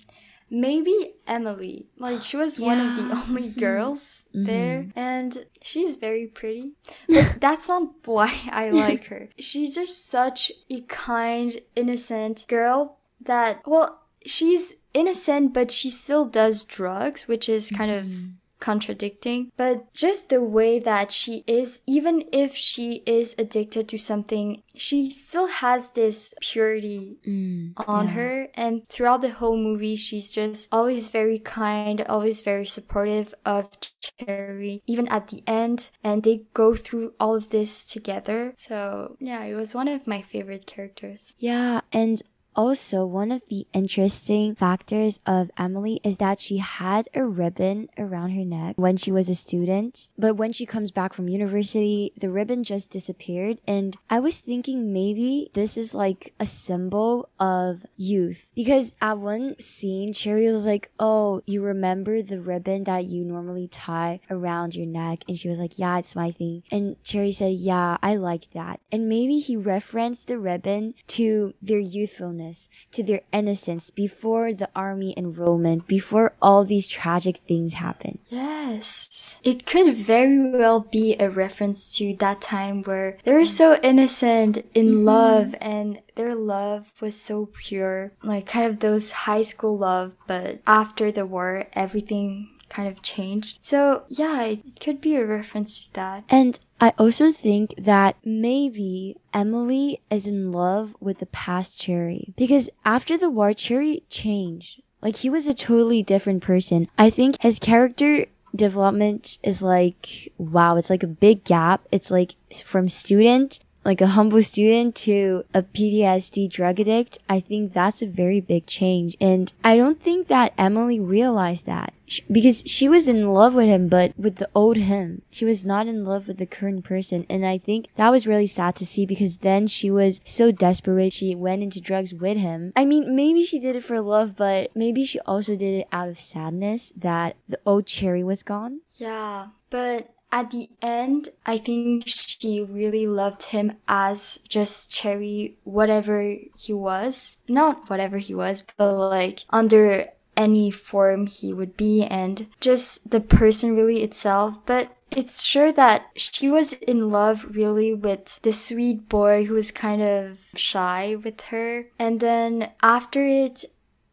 Maybe 0.51 1.15
Emily. 1.27 1.87
Like 1.99 2.23
she 2.23 2.37
was 2.37 2.59
yeah. 2.59 2.67
one 2.67 2.81
of 2.81 2.97
the 2.97 3.15
only 3.15 3.49
girls 3.67 4.25
mm-hmm. 4.35 4.45
there 4.45 4.87
and 4.95 5.47
she's 5.63 5.97
very 5.97 6.27
pretty. 6.27 6.73
But 7.09 7.37
that's 7.41 7.69
not 7.69 7.91
why 8.05 8.33
I 8.51 8.71
like 8.71 9.07
her. 9.07 9.29
She's 9.39 9.75
just 9.75 10.07
such 10.07 10.53
a 10.71 10.81
kind, 10.83 11.57
innocent 11.75 12.47
girl 12.49 12.99
that 13.21 13.63
well, 13.67 14.03
she's 14.25 14.75
innocent, 14.93 15.53
but 15.53 15.71
she 15.71 15.91
still 15.91 16.25
does 16.25 16.65
drugs, 16.65 17.27
which 17.27 17.49
is 17.49 17.71
kind 17.71 17.91
of 17.91 18.05
mm-hmm. 18.05 18.31
Contradicting. 18.61 19.51
But 19.57 19.93
just 19.93 20.29
the 20.29 20.43
way 20.43 20.79
that 20.79 21.13
she 21.13 21.45
is, 21.47 21.81
even 21.87 22.25
if 22.33 22.55
she 22.55 23.03
is 23.07 23.35
addicted 23.39 23.89
to 23.89 23.99
something, 23.99 24.63
she 24.75 25.11
still 25.11 25.47
has 25.47 25.91
this 25.91 26.35
purity 26.41 27.19
mm, 27.27 27.73
on 27.87 28.07
yeah. 28.07 28.13
her. 28.13 28.49
And 28.55 28.89
throughout 28.89 29.23
the 29.23 29.31
whole 29.31 29.57
movie, 29.57 29.97
she's 29.97 30.33
just 30.33 30.69
always 30.73 31.09
very 31.09 31.39
kind, 31.39 32.03
always 32.03 32.41
very 32.41 32.67
supportive 32.67 33.35
of 33.45 33.71
Cherry, 34.19 34.83
even 34.87 35.09
at 35.09 35.29
the 35.29 35.43
end. 35.47 35.91
And 36.03 36.23
they 36.23 36.45
go 36.55 36.75
through 36.75 37.15
all 37.21 37.35
of 37.35 37.51
this 37.51 37.85
together. 37.85 38.55
So 38.57 39.17
yeah, 39.21 39.45
it 39.45 39.55
was 39.55 39.75
one 39.75 39.89
of 39.89 40.07
my 40.07 40.23
favorite 40.23 40.67
characters. 40.67 41.35
Yeah. 41.39 41.81
And 41.93 42.23
also, 42.57 43.05
one 43.05 43.33
of 43.33 43.43
the 43.49 43.67
interesting 43.73 44.55
factors 44.55 45.21
of 45.27 45.51
Emily 45.59 46.01
is 46.05 46.19
that 46.19 46.41
she 46.41 46.59
had 46.59 47.09
a 47.15 47.25
ribbon 47.25 47.89
around 47.99 48.31
her 48.31 48.45
neck 48.45 48.75
when 48.77 48.97
she 48.97 49.11
was 49.11 49.29
a 49.29 49.35
student, 49.35 50.09
but 50.17 50.37
when 50.37 50.53
she 50.53 50.67
comes 50.67 50.91
back 50.91 51.13
from 51.13 51.29
university, 51.29 52.13
the 52.17 52.31
ribbon 52.31 52.63
just 52.63 52.91
disappeared. 52.91 53.59
And 53.67 53.97
I 54.09 54.21
was 54.21 54.41
thinking 54.41 54.93
maybe 54.93 55.51
this 55.55 55.77
is 55.77 55.95
like 55.95 56.33
a 56.39 56.47
symbol 56.47 57.29
of 57.41 57.87
youth 57.97 58.53
because 58.55 58.95
at 59.01 59.19
one 59.19 59.57
scene, 59.59 60.13
Cherry 60.13 60.51
was 60.51 60.67
like, 60.67 60.91
Oh, 60.99 61.43
you 61.47 61.63
remember 61.63 62.23
the 62.23 62.41
ribbon 62.41 62.85
that 62.85 63.07
you 63.07 63.25
normally 63.25 63.69
tie 63.69 64.21
around 64.31 64.75
your 64.75 64.87
neck? 64.87 65.25
And 65.29 65.39
she 65.39 65.49
was 65.49 65.59
like, 65.59 65.79
Yeah, 65.79 65.99
it's 65.99 66.15
my 66.15 66.31
thing. 66.31 66.63
And 66.71 67.03
Cherry 67.03 67.33
said, 67.33 67.55
Yeah, 67.55 67.97
I 68.03 68.17
like 68.17 68.53
that. 68.53 68.81
And 68.93 69.09
maybe 69.09 69.39
he 69.41 69.57
referenced 69.57 70.29
the 70.29 70.39
ribbon 70.39 70.95
to 71.09 71.55
their 71.61 71.79
youthfulness 71.79 72.44
to 72.93 73.03
their 73.03 73.23
innocence 73.33 73.91
before 73.91 74.53
the 74.53 74.69
army 74.75 75.15
enrollment, 75.17 75.87
before 75.87 76.35
all 76.41 76.65
these 76.65 76.89
tragic 76.89 77.39
things 77.49 77.75
happen. 77.75 78.19
Yes. 78.29 79.41
It 79.43 79.67
could 79.67 79.95
very 79.95 80.51
well 80.51 80.81
be 80.81 81.17
a 81.19 81.31
reference 81.31 81.97
to 81.99 82.15
that 82.17 82.41
time 82.41 82.83
where 82.83 83.19
they 83.25 83.33
were 83.33 83.47
so 83.47 83.79
innocent 83.83 84.65
in 84.75 84.87
mm-hmm. 84.87 85.05
love 85.05 85.55
and 85.61 86.01
their 86.15 86.35
love 86.35 86.93
was 87.01 87.21
so 87.21 87.47
pure. 87.47 88.13
Like 88.23 88.47
kind 88.47 88.67
of 88.67 88.81
those 88.81 89.13
high 89.13 89.43
school 89.43 89.77
love, 89.77 90.17
but 90.27 90.61
after 90.67 91.13
the 91.13 91.27
war, 91.27 91.67
everything 91.73 92.51
kind 92.69 92.89
of 92.89 93.03
changed. 93.03 93.59
So 93.63 94.05
yeah, 94.09 94.43
it 94.45 94.81
could 94.81 95.01
be 95.01 95.17
a 95.17 95.27
reference 95.27 95.85
to 95.85 95.93
that. 95.95 96.25
And 96.29 96.59
I 96.85 96.93
also 96.99 97.33
think 97.33 97.73
that 97.79 98.17
maybe 98.27 99.17
Emily 99.33 100.03
is 100.11 100.27
in 100.27 100.53
love 100.53 100.95
with 101.01 101.19
the 101.19 101.25
past 101.25 101.81
Cherry 101.81 102.35
because 102.37 102.69
after 102.85 103.17
the 103.17 103.31
war, 103.31 103.55
Cherry 103.55 104.03
changed. 104.11 104.83
Like 105.01 105.17
he 105.17 105.31
was 105.31 105.47
a 105.47 105.55
totally 105.55 106.03
different 106.03 106.43
person. 106.43 106.91
I 106.99 107.09
think 107.09 107.41
his 107.41 107.59
character 107.59 108.27
development 108.55 109.39
is 109.43 109.63
like, 109.63 110.31
wow, 110.37 110.77
it's 110.77 110.91
like 110.91 111.03
a 111.03 111.07
big 111.07 111.45
gap. 111.45 111.89
It's 111.91 112.11
like 112.11 112.35
from 112.63 112.91
student 112.91 113.61
like 113.85 114.01
a 114.01 114.09
humble 114.09 114.43
student 114.43 114.95
to 114.97 115.45
a 115.53 115.63
PTSD 115.63 116.51
drug 116.51 116.81
addict, 116.81 117.19
I 117.29 117.41
think 117.41 117.73
that's 117.73 118.03
a 118.03 118.07
very 118.07 118.41
big 118.41 118.67
change. 118.67 119.17
And 119.21 119.53
I 119.63 119.77
don't 119.77 120.01
think 120.01 120.29
that 120.29 120.55
Emily 120.57 120.99
realized 120.99 121.67
that 121.67 121.93
because 122.31 122.63
she 122.67 122.89
was 122.89 123.09
in 123.09 123.33
love 123.33 123.55
with 123.55 123.67
him, 123.67 123.89
but 123.89 124.13
with 124.19 124.37
the 124.37 124.49
old 124.55 124.77
him. 124.77 125.23
She 125.31 125.45
was 125.45 125.65
not 125.65 125.87
in 125.87 126.05
love 126.05 126.29
with 126.29 126.39
the 126.39 126.47
current 126.47 126.85
person. 126.85 127.27
And 127.29 127.47
I 127.47 127.59
think 127.59 127.89
that 127.97 128.11
was 128.11 128.27
really 128.27 128.47
sad 128.47 128.77
to 128.77 128.87
see 128.87 129.07
because 129.07 129.39
then 129.39 129.67
she 129.67 129.91
was 129.91 130.21
so 130.25 130.53
desperate. 130.53 131.13
She 131.13 131.35
went 131.35 131.63
into 131.63 131.81
drugs 131.81 132.15
with 132.15 132.37
him. 132.37 132.73
I 132.77 132.85
mean, 132.85 133.15
maybe 133.15 133.45
she 133.45 133.59
did 133.59 133.77
it 133.77 133.85
for 133.85 134.01
love, 134.01 134.37
but 134.37 134.75
maybe 134.75 135.05
she 135.05 135.21
also 135.21 135.57
did 135.57 135.81
it 135.81 135.89
out 135.93 136.09
of 136.09 136.19
sadness 136.19 136.93
that 136.97 137.37
the 137.49 137.59
old 137.65 137.87
Cherry 137.87 138.25
was 138.25 138.43
gone. 138.43 138.81
Yeah. 138.99 139.49
But 139.71 140.14
at 140.35 140.51
the 140.51 140.69
end, 140.83 141.29
I 141.47 141.59
think 141.59 142.09
she 142.09 142.61
really 142.61 143.07
loved 143.07 143.45
him 143.45 143.75
as 143.87 144.41
just 144.49 144.91
Cherry, 144.91 145.57
whatever 145.63 146.35
he 146.59 146.73
was. 146.73 147.39
Not 147.49 147.89
whatever 147.89 148.19
he 148.19 148.35
was, 148.35 148.65
but 148.77 148.95
like 148.95 149.45
under 149.51 150.09
any 150.37 150.73
form 150.73 151.29
he 151.29 151.53
would 151.53 151.77
be 151.77 152.03
and 152.03 152.49
just 152.61 153.09
the 153.13 153.21
person 153.21 153.77
really 153.77 154.03
itself. 154.03 154.59
But 154.67 154.91
it's 155.13 155.45
sure 155.45 155.71
that 155.71 156.07
she 156.17 156.51
was 156.51 156.73
in 156.73 157.11
love 157.11 157.47
really 157.55 157.95
with 157.95 158.43
the 158.43 158.53
sweet 158.53 159.09
boy 159.09 159.45
who 159.45 159.55
was 159.55 159.71
kind 159.71 160.03
of 160.03 160.47
shy 160.57 161.15
with 161.15 161.41
her. 161.43 161.87
And 161.97 162.19
then 162.19 162.73
after 162.83 163.25
it, 163.25 163.65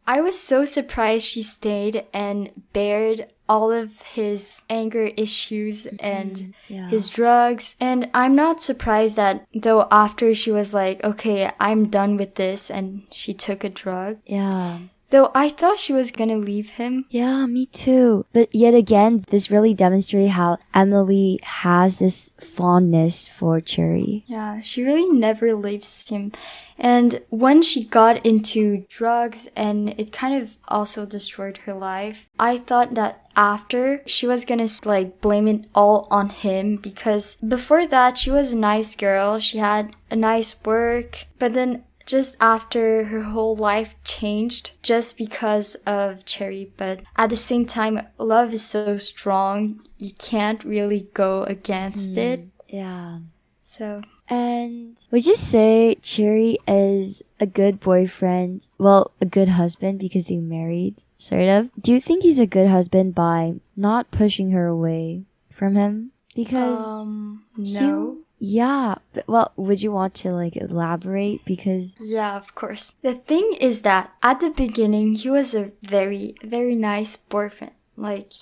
I 0.06 0.20
was 0.20 0.38
so 0.38 0.64
surprised 0.64 1.24
she 1.24 1.42
stayed 1.42 2.04
and 2.12 2.50
bared 2.72 3.28
all 3.48 3.70
of 3.70 4.00
his 4.02 4.62
anger 4.70 5.10
issues 5.16 5.86
and 6.00 6.36
mm-hmm. 6.36 6.74
yeah. 6.74 6.88
his 6.88 7.10
drugs. 7.10 7.76
And 7.80 8.10
I'm 8.14 8.34
not 8.34 8.62
surprised 8.62 9.16
that 9.16 9.46
though 9.54 9.86
after 9.90 10.34
she 10.34 10.50
was 10.50 10.72
like, 10.72 11.04
okay, 11.04 11.50
I'm 11.60 11.88
done 11.88 12.16
with 12.16 12.36
this 12.36 12.70
and 12.70 13.02
she 13.10 13.34
took 13.34 13.62
a 13.62 13.68
drug. 13.68 14.18
Yeah. 14.24 14.78
Though 15.12 15.30
I 15.34 15.50
thought 15.50 15.76
she 15.76 15.92
was 15.92 16.10
gonna 16.10 16.38
leave 16.38 16.70
him. 16.80 17.04
Yeah, 17.10 17.44
me 17.44 17.66
too. 17.66 18.24
But 18.32 18.48
yet 18.54 18.72
again, 18.72 19.26
this 19.28 19.50
really 19.50 19.74
demonstrates 19.74 20.32
how 20.32 20.56
Emily 20.72 21.38
has 21.42 21.98
this 21.98 22.32
fondness 22.40 23.28
for 23.28 23.60
Cherry. 23.60 24.24
Yeah, 24.26 24.62
she 24.62 24.82
really 24.82 25.10
never 25.12 25.52
leaves 25.52 26.08
him. 26.08 26.32
And 26.78 27.20
when 27.28 27.60
she 27.60 27.84
got 27.84 28.24
into 28.24 28.86
drugs 28.88 29.50
and 29.54 29.90
it 30.00 30.12
kind 30.12 30.34
of 30.42 30.56
also 30.66 31.04
destroyed 31.04 31.58
her 31.58 31.74
life, 31.74 32.26
I 32.40 32.56
thought 32.56 32.94
that 32.94 33.22
after 33.36 34.02
she 34.06 34.26
was 34.26 34.46
gonna 34.46 34.68
like 34.86 35.20
blame 35.20 35.46
it 35.46 35.66
all 35.74 36.08
on 36.10 36.30
him 36.30 36.76
because 36.76 37.36
before 37.36 37.86
that 37.86 38.16
she 38.16 38.30
was 38.30 38.54
a 38.54 38.56
nice 38.56 38.96
girl, 38.96 39.38
she 39.38 39.58
had 39.58 39.94
a 40.10 40.16
nice 40.16 40.56
work, 40.64 41.26
but 41.38 41.52
then 41.52 41.84
just 42.06 42.36
after 42.40 43.04
her 43.04 43.22
whole 43.22 43.56
life 43.56 43.94
changed 44.04 44.72
just 44.82 45.16
because 45.16 45.74
of 45.86 46.24
Cherry. 46.24 46.72
But 46.76 47.02
at 47.16 47.30
the 47.30 47.36
same 47.36 47.66
time, 47.66 48.06
love 48.18 48.54
is 48.54 48.64
so 48.64 48.96
strong, 48.96 49.80
you 49.98 50.10
can't 50.18 50.64
really 50.64 51.08
go 51.14 51.44
against 51.44 52.12
mm, 52.12 52.16
it. 52.16 52.46
Yeah. 52.68 53.18
So. 53.62 54.02
And 54.28 54.96
would 55.10 55.26
you 55.26 55.36
say 55.36 55.96
Cherry 56.02 56.58
is 56.66 57.22
a 57.40 57.46
good 57.46 57.80
boyfriend? 57.80 58.68
Well, 58.78 59.12
a 59.20 59.26
good 59.26 59.48
husband 59.48 59.98
because 59.98 60.28
he 60.28 60.38
married, 60.38 61.02
sort 61.18 61.48
of. 61.48 61.70
Do 61.80 61.92
you 61.92 62.00
think 62.00 62.22
he's 62.22 62.38
a 62.38 62.46
good 62.46 62.68
husband 62.68 63.14
by 63.14 63.54
not 63.76 64.10
pushing 64.10 64.50
her 64.52 64.66
away 64.66 65.24
from 65.50 65.74
him? 65.74 66.12
Because 66.34 66.80
um, 66.86 67.44
no. 67.56 68.18
Yeah. 68.42 68.96
But, 69.12 69.28
well, 69.28 69.52
would 69.56 69.82
you 69.82 69.92
want 69.92 70.14
to 70.14 70.32
like 70.32 70.56
elaborate? 70.56 71.44
Because 71.44 71.94
yeah, 72.00 72.36
of 72.36 72.54
course. 72.56 72.90
The 73.00 73.14
thing 73.14 73.54
is 73.60 73.82
that 73.82 74.12
at 74.22 74.40
the 74.40 74.50
beginning, 74.50 75.14
he 75.14 75.30
was 75.30 75.54
a 75.54 75.70
very, 75.82 76.34
very 76.42 76.74
nice 76.74 77.16
boyfriend. 77.16 77.74
Like 77.96 78.32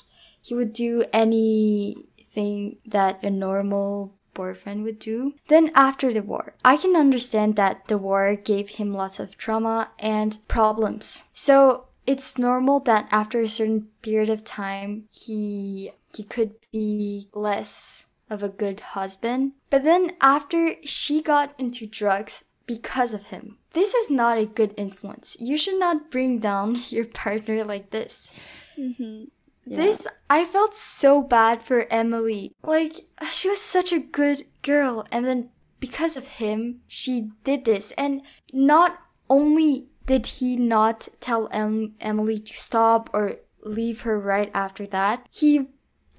he 0.41 0.55
would 0.55 0.73
do 0.73 1.05
anything 1.13 2.79
that 2.87 3.23
a 3.23 3.31
normal 3.31 4.15
boyfriend 4.33 4.85
would 4.85 4.99
do. 4.99 5.35
Then 5.49 5.71
after 5.75 6.13
the 6.13 6.23
war, 6.23 6.55
I 6.65 6.79
can 6.79 6.97
understand 6.97 7.57
that 7.57 7.89
the 7.89 7.99
war 7.99 8.37
gave 8.37 8.71
him 8.71 8.95
lots 8.95 9.21
of 9.21 9.37
trauma 9.37 9.91
and 9.99 10.39
problems. 10.49 11.25
So 11.35 11.89
it's 12.07 12.39
normal 12.39 12.81
that 12.81 13.07
after 13.11 13.41
a 13.41 13.49
certain 13.49 13.89
period 14.01 14.31
of 14.31 14.45
time, 14.45 15.09
he 15.11 15.93
he 16.17 16.25
could 16.25 16.55
be 16.73 17.29
less 17.35 18.07
of 18.31 18.43
a 18.43 18.49
good 18.49 18.81
husband. 18.81 19.53
But 19.69 19.85
then 19.85 20.13
after 20.21 20.77
she 20.85 21.21
got 21.21 21.59
into 21.59 21.87
drugs 21.87 22.45
because 22.71 23.13
of 23.13 23.27
him. 23.27 23.59
This 23.73 23.95
is 23.95 24.11
not 24.11 24.39
a 24.39 24.47
good 24.47 24.75
influence. 24.77 25.37
You 25.41 25.57
should 25.57 25.79
not 25.81 26.09
bring 26.09 26.39
down 26.39 26.77
your 26.89 27.05
partner 27.05 27.65
like 27.65 27.91
this. 27.91 28.33
mm-hmm. 28.79 29.25
yeah. 29.67 29.77
this, 29.77 30.07
I 30.29 30.45
felt 30.45 30.77
so 30.77 31.21
bad 31.21 31.65
for 31.65 31.87
Emily. 31.91 32.55
Like, 32.63 33.07
she 33.33 33.49
was 33.49 33.61
such 33.61 33.93
a 33.93 33.99
good 33.99 34.45
girl, 34.63 35.05
and 35.11 35.27
then 35.27 35.51
because 35.81 36.17
of 36.17 36.39
him, 36.39 36.83
she 36.87 37.31
did 37.43 37.65
this. 37.65 37.91
And 37.99 38.23
not 38.53 39.01
only 39.29 39.89
did 40.07 40.27
he 40.27 40.57
not 40.57 41.09
tell 41.21 41.49
em- 41.51 41.95
Emily 42.01 42.39
to 42.39 42.55
stop 42.55 43.11
or 43.13 43.37
leave 43.65 44.03
her 44.03 44.19
right 44.19 44.51
after 44.55 44.87
that, 44.87 45.27
he 45.33 45.67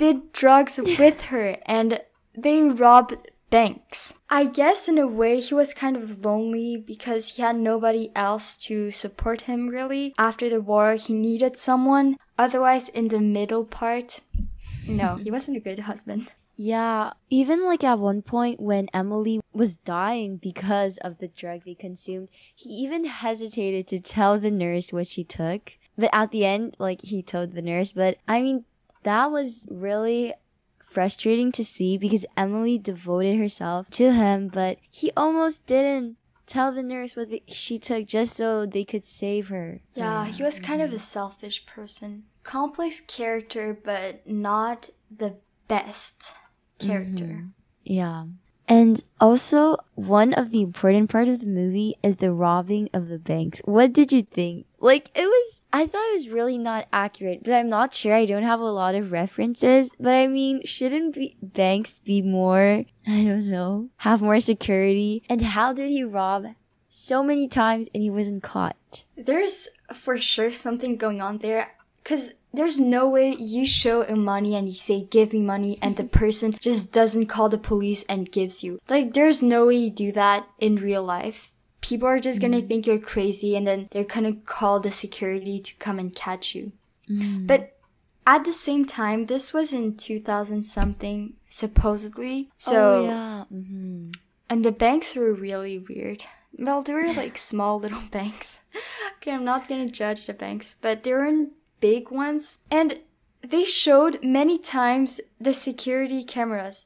did 0.01 0.34
drugs 0.34 0.79
with 0.98 1.22
her 1.31 1.58
and 1.67 2.01
they 2.36 2.63
robbed 2.63 3.15
banks. 3.51 4.15
I 4.31 4.46
guess 4.46 4.88
in 4.88 4.98
a 4.98 5.05
way 5.05 5.39
he 5.39 5.53
was 5.53 5.75
kind 5.75 5.96
of 5.96 6.25
lonely 6.25 6.75
because 6.75 7.36
he 7.36 7.43
had 7.43 7.55
nobody 7.58 8.10
else 8.15 8.58
to 8.65 8.89
support 8.89 9.41
him 9.41 9.67
really. 9.67 10.15
After 10.17 10.50
the 10.50 10.60
war, 10.60 10.96
he 10.96 11.13
needed 11.13 11.55
someone. 11.60 12.17
Otherwise, 12.36 12.89
in 12.89 13.10
the 13.10 13.20
middle 13.20 13.63
part, 13.63 14.22
no, 14.88 15.17
he 15.17 15.29
wasn't 15.29 15.58
a 15.58 15.60
good 15.60 15.79
husband. 15.79 16.31
Yeah, 16.55 17.13
even 17.29 17.63
like 17.65 17.84
at 17.84 18.00
one 18.00 18.24
point 18.24 18.60
when 18.60 18.89
Emily 18.93 19.39
was 19.53 19.75
dying 19.75 20.38
because 20.38 20.98
of 21.00 21.20
the 21.20 21.27
drug 21.27 21.62
they 21.65 21.75
consumed, 21.75 22.29
he 22.55 22.70
even 22.70 23.05
hesitated 23.05 23.88
to 23.89 24.00
tell 24.00 24.39
the 24.39 24.51
nurse 24.51 24.91
what 24.91 25.08
she 25.08 25.24
took. 25.24 25.77
But 25.98 26.10
at 26.13 26.31
the 26.31 26.46
end, 26.46 26.75
like 26.79 27.01
he 27.03 27.22
told 27.22 27.53
the 27.53 27.62
nurse, 27.62 27.91
but 27.91 28.17
I 28.27 28.41
mean, 28.41 28.65
that 29.03 29.31
was 29.31 29.65
really 29.70 30.34
frustrating 30.79 31.51
to 31.53 31.63
see 31.63 31.98
because 31.98 32.25
Emily 32.36 32.77
devoted 32.77 33.38
herself 33.38 33.89
to 33.91 34.12
him, 34.12 34.50
but 34.50 34.77
he 34.89 35.12
almost 35.15 35.65
didn't 35.65 36.17
tell 36.46 36.72
the 36.72 36.84
nurse 36.84 37.15
what 37.15 37.29
she 37.48 37.79
took 37.79 38.05
just 38.05 38.36
so 38.36 38.65
they 38.65 38.84
could 38.84 39.05
save 39.05 39.48
her. 39.48 39.81
Yeah, 39.93 40.25
he 40.25 40.43
was 40.43 40.60
kind 40.60 40.81
of 40.81 40.91
a 40.91 41.00
selfish 41.00 41.65
person. 41.65 42.24
Complex 42.43 43.01
character, 43.08 43.77
but 43.81 44.27
not 44.27 44.89
the 45.10 45.38
best 45.67 46.36
character. 46.79 47.24
Mm-hmm. 47.24 47.48
Yeah. 47.84 48.25
And 48.67 49.03
also, 49.20 49.77
one 49.96 50.34
of 50.34 50.51
the 50.51 50.62
important 50.62 51.10
part 51.10 51.27
of 51.27 51.39
the 51.39 51.46
movie 51.46 51.96
is 52.03 52.17
the 52.17 52.31
robbing 52.34 52.89
of 52.93 53.08
the 53.08 53.20
banks. 53.20 53.62
What 53.65 53.93
did 53.93 54.12
you 54.12 54.24
think? 54.24 54.65
Like, 54.81 55.11
it 55.15 55.25
was, 55.25 55.61
I 55.71 55.85
thought 55.85 56.09
it 56.09 56.15
was 56.15 56.29
really 56.29 56.57
not 56.57 56.88
accurate, 56.91 57.43
but 57.43 57.53
I'm 57.53 57.69
not 57.69 57.93
sure. 57.93 58.15
I 58.15 58.25
don't 58.25 58.43
have 58.43 58.59
a 58.59 58.63
lot 58.63 58.95
of 58.95 59.11
references. 59.11 59.91
But 60.00 60.13
I 60.13 60.27
mean, 60.27 60.65
shouldn't 60.65 61.15
be, 61.15 61.38
banks 61.41 62.00
be 62.03 62.21
more, 62.21 62.83
I 63.07 63.23
don't 63.23 63.50
know, 63.50 63.89
have 63.97 64.21
more 64.21 64.39
security? 64.39 65.23
And 65.29 65.41
how 65.41 65.71
did 65.71 65.89
he 65.89 66.03
rob 66.03 66.47
so 66.89 67.23
many 67.23 67.47
times 67.47 67.88
and 67.93 68.01
he 68.01 68.09
wasn't 68.09 68.43
caught? 68.43 69.05
There's 69.15 69.69
for 69.93 70.17
sure 70.17 70.51
something 70.51 70.97
going 70.97 71.21
on 71.21 71.38
there. 71.38 71.73
Cause 72.03 72.33
there's 72.53 72.79
no 72.79 73.07
way 73.07 73.35
you 73.39 73.65
show 73.65 74.01
him 74.01 74.25
money 74.25 74.55
and 74.55 74.67
you 74.67 74.74
say 74.74 75.03
give 75.03 75.33
me 75.33 75.41
money 75.41 75.77
and 75.81 75.96
the 75.96 76.03
person 76.03 76.55
just 76.59 76.91
doesn't 76.91 77.27
call 77.27 77.50
the 77.50 77.57
police 77.57 78.03
and 78.09 78.31
gives 78.31 78.63
you 78.63 78.81
like 78.89 79.13
there's 79.13 79.41
no 79.41 79.67
way 79.67 79.75
you 79.75 79.89
do 79.89 80.11
that 80.11 80.48
in 80.59 80.75
real 80.75 81.03
life 81.03 81.51
people 81.81 82.07
are 82.07 82.20
just 82.20 82.39
gonna 82.39 82.61
mm. 82.61 82.67
think 82.67 82.87
you're 82.87 83.00
crazy 83.00 83.55
and 83.55 83.67
then 83.67 83.87
they're 83.91 84.03
gonna 84.03 84.33
call 84.33 84.79
the 84.79 84.91
security 84.91 85.59
to 85.59 85.75
come 85.75 86.00
and 86.00 86.15
catch 86.15 86.55
you 86.55 86.72
mm. 87.09 87.46
but 87.46 87.77
at 88.25 88.46
the 88.46 88.53
same 88.53 88.85
time 88.85 89.25
this 89.25 89.51
was 89.53 89.74
in 89.74 89.96
2000 89.96 90.63
something 90.63 91.33
supposedly 91.50 92.50
so 92.57 92.94
oh, 92.94 93.05
yeah 93.05 93.44
mm-hmm. 93.51 94.11
and 94.50 94.63
the 94.63 94.72
banks 94.72 95.15
were 95.15 95.33
really 95.33 95.79
weird 95.79 96.24
well 96.57 96.81
they 96.81 96.94
were 96.94 97.13
like 97.13 97.37
small 97.50 97.79
little 97.79 98.03
banks 98.11 98.61
okay 99.17 99.31
i'm 99.31 99.44
not 99.44 99.67
gonna 99.67 99.87
judge 99.87 100.27
the 100.27 100.33
banks 100.33 100.75
but 100.81 101.03
they 101.03 101.11
were 101.11 101.48
big 101.81 102.11
ones. 102.11 102.59
And 102.70 103.00
they 103.41 103.65
showed 103.65 104.24
many 104.24 104.57
times 104.57 105.20
the 105.39 105.53
security 105.53 106.24
cameras 106.24 106.85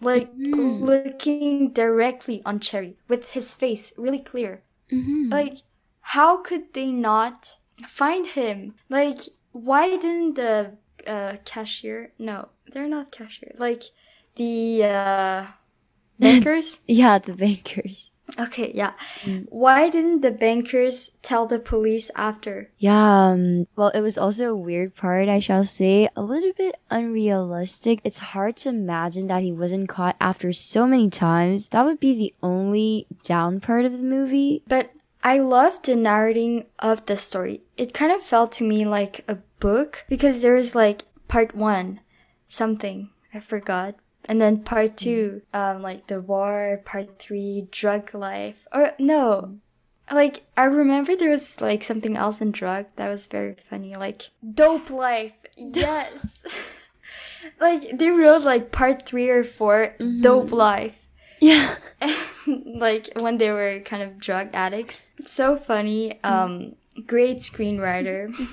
like 0.00 0.34
mm. 0.36 0.86
looking 0.86 1.72
directly 1.72 2.42
on 2.44 2.60
Cherry 2.60 2.96
with 3.08 3.32
his 3.32 3.54
face 3.54 3.92
really 3.96 4.20
clear. 4.20 4.62
Mm-hmm. 4.92 5.30
Like, 5.30 5.58
how 6.00 6.38
could 6.38 6.72
they 6.72 6.90
not 6.90 7.58
find 7.86 8.26
him? 8.26 8.74
Like, 8.88 9.18
why 9.52 9.96
didn't 9.96 10.34
the 10.34 10.76
uh, 11.06 11.36
cashier? 11.44 12.12
No, 12.18 12.48
they're 12.72 12.88
not 12.88 13.10
cashier. 13.10 13.52
Like, 13.58 13.82
the 14.36 14.84
uh, 14.84 15.46
bankers? 16.18 16.80
yeah, 16.86 17.18
the 17.18 17.34
bankers. 17.34 18.12
Okay, 18.38 18.72
yeah. 18.74 18.92
Mm. 19.22 19.46
Why 19.48 19.88
didn't 19.88 20.20
the 20.20 20.30
bankers 20.30 21.10
tell 21.22 21.46
the 21.46 21.58
police 21.58 22.10
after? 22.14 22.70
Yeah, 22.78 23.30
um, 23.30 23.66
well, 23.76 23.88
it 23.88 24.00
was 24.00 24.18
also 24.18 24.50
a 24.50 24.56
weird 24.56 24.94
part, 24.94 25.28
I 25.28 25.40
shall 25.40 25.64
say. 25.64 26.08
A 26.14 26.22
little 26.22 26.52
bit 26.52 26.76
unrealistic. 26.90 28.00
It's 28.04 28.18
hard 28.18 28.56
to 28.58 28.68
imagine 28.68 29.26
that 29.28 29.42
he 29.42 29.52
wasn't 29.52 29.88
caught 29.88 30.16
after 30.20 30.52
so 30.52 30.86
many 30.86 31.10
times. 31.10 31.68
That 31.68 31.84
would 31.84 32.00
be 32.00 32.14
the 32.14 32.34
only 32.42 33.06
down 33.24 33.60
part 33.60 33.84
of 33.84 33.92
the 33.92 33.98
movie. 33.98 34.62
But 34.68 34.92
I 35.22 35.38
loved 35.38 35.86
the 35.86 35.96
narrating 35.96 36.66
of 36.78 37.06
the 37.06 37.16
story. 37.16 37.62
It 37.76 37.94
kind 37.94 38.12
of 38.12 38.22
felt 38.22 38.52
to 38.52 38.64
me 38.64 38.84
like 38.86 39.24
a 39.26 39.38
book 39.58 40.04
because 40.08 40.42
there's 40.42 40.74
like 40.74 41.04
part 41.26 41.54
one, 41.54 42.00
something. 42.46 43.10
I 43.34 43.40
forgot 43.40 43.96
and 44.24 44.40
then 44.40 44.62
part 44.62 44.96
two, 44.96 45.42
um, 45.52 45.82
like 45.82 46.06
the 46.06 46.20
war. 46.20 46.80
Part 46.84 47.18
three, 47.18 47.68
drug 47.70 48.14
life. 48.14 48.66
Or 48.72 48.92
no, 48.98 49.58
like 50.12 50.42
I 50.56 50.64
remember 50.64 51.16
there 51.16 51.30
was 51.30 51.60
like 51.60 51.84
something 51.84 52.16
else 52.16 52.40
in 52.40 52.52
drug 52.52 52.86
that 52.96 53.08
was 53.08 53.26
very 53.26 53.54
funny, 53.54 53.94
like 53.96 54.28
dope 54.54 54.90
life. 54.90 55.32
Yes, 55.56 56.44
like 57.60 57.98
they 57.98 58.10
wrote 58.10 58.42
like 58.42 58.72
part 58.72 59.06
three 59.06 59.28
or 59.28 59.44
4 59.44 59.96
mm-hmm. 59.98 60.20
dope 60.20 60.52
life. 60.52 61.08
Yeah, 61.40 61.76
like 62.46 63.10
when 63.16 63.38
they 63.38 63.50
were 63.50 63.80
kind 63.84 64.02
of 64.02 64.18
drug 64.18 64.50
addicts. 64.52 65.06
So 65.24 65.56
funny. 65.56 66.22
Um, 66.24 66.74
great 67.06 67.38
screenwriter. 67.38 68.34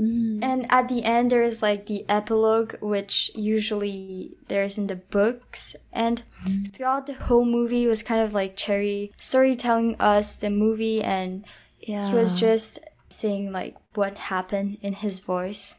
Mm. 0.00 0.42
And 0.42 0.66
at 0.70 0.88
the 0.88 1.04
end, 1.04 1.30
there 1.30 1.42
is 1.42 1.62
like 1.62 1.86
the 1.86 2.04
epilogue, 2.08 2.74
which 2.80 3.30
usually 3.34 4.36
there's 4.48 4.78
in 4.78 4.86
the 4.86 4.96
books. 4.96 5.76
And 5.92 6.22
mm. 6.44 6.72
throughout 6.72 7.06
the 7.06 7.14
whole 7.14 7.44
movie 7.44 7.86
was 7.86 8.02
kind 8.02 8.20
of 8.20 8.34
like 8.34 8.56
Cherry 8.56 9.12
storytelling 9.16 9.96
us 9.98 10.34
the 10.34 10.50
movie, 10.50 11.02
and 11.02 11.44
yeah. 11.80 12.10
he 12.10 12.14
was 12.14 12.34
just 12.38 12.80
saying 13.08 13.52
like 13.52 13.76
what 13.94 14.18
happened 14.18 14.78
in 14.82 14.92
his 14.92 15.20
voice. 15.20 15.76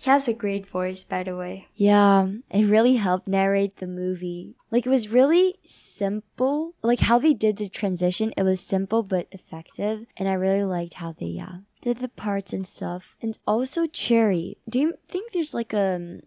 He 0.00 0.08
has 0.08 0.28
a 0.28 0.32
great 0.32 0.66
voice, 0.66 1.04
by 1.04 1.24
the 1.24 1.36
way. 1.36 1.68
Yeah, 1.74 2.26
it 2.50 2.64
really 2.64 2.96
helped 2.96 3.28
narrate 3.28 3.76
the 3.76 3.86
movie. 3.86 4.56
Like, 4.70 4.86
it 4.86 4.88
was 4.88 5.10
really 5.10 5.56
simple. 5.62 6.72
Like, 6.80 7.00
how 7.00 7.18
they 7.18 7.34
did 7.34 7.58
the 7.58 7.68
transition, 7.68 8.32
it 8.34 8.44
was 8.44 8.62
simple 8.62 9.02
but 9.02 9.28
effective. 9.30 10.06
And 10.16 10.26
I 10.26 10.32
really 10.32 10.64
liked 10.64 10.94
how 10.94 11.12
they, 11.12 11.26
yeah, 11.26 11.68
did 11.80 11.98
the 11.98 12.08
parts 12.08 12.52
and 12.52 12.66
stuff. 12.66 13.16
And 13.22 13.38
also 13.46 13.86
Cherry. 13.86 14.58
Do 14.68 14.80
you 14.80 14.94
think 15.08 15.32
there's 15.32 15.54
like 15.54 15.72
a 15.72 16.20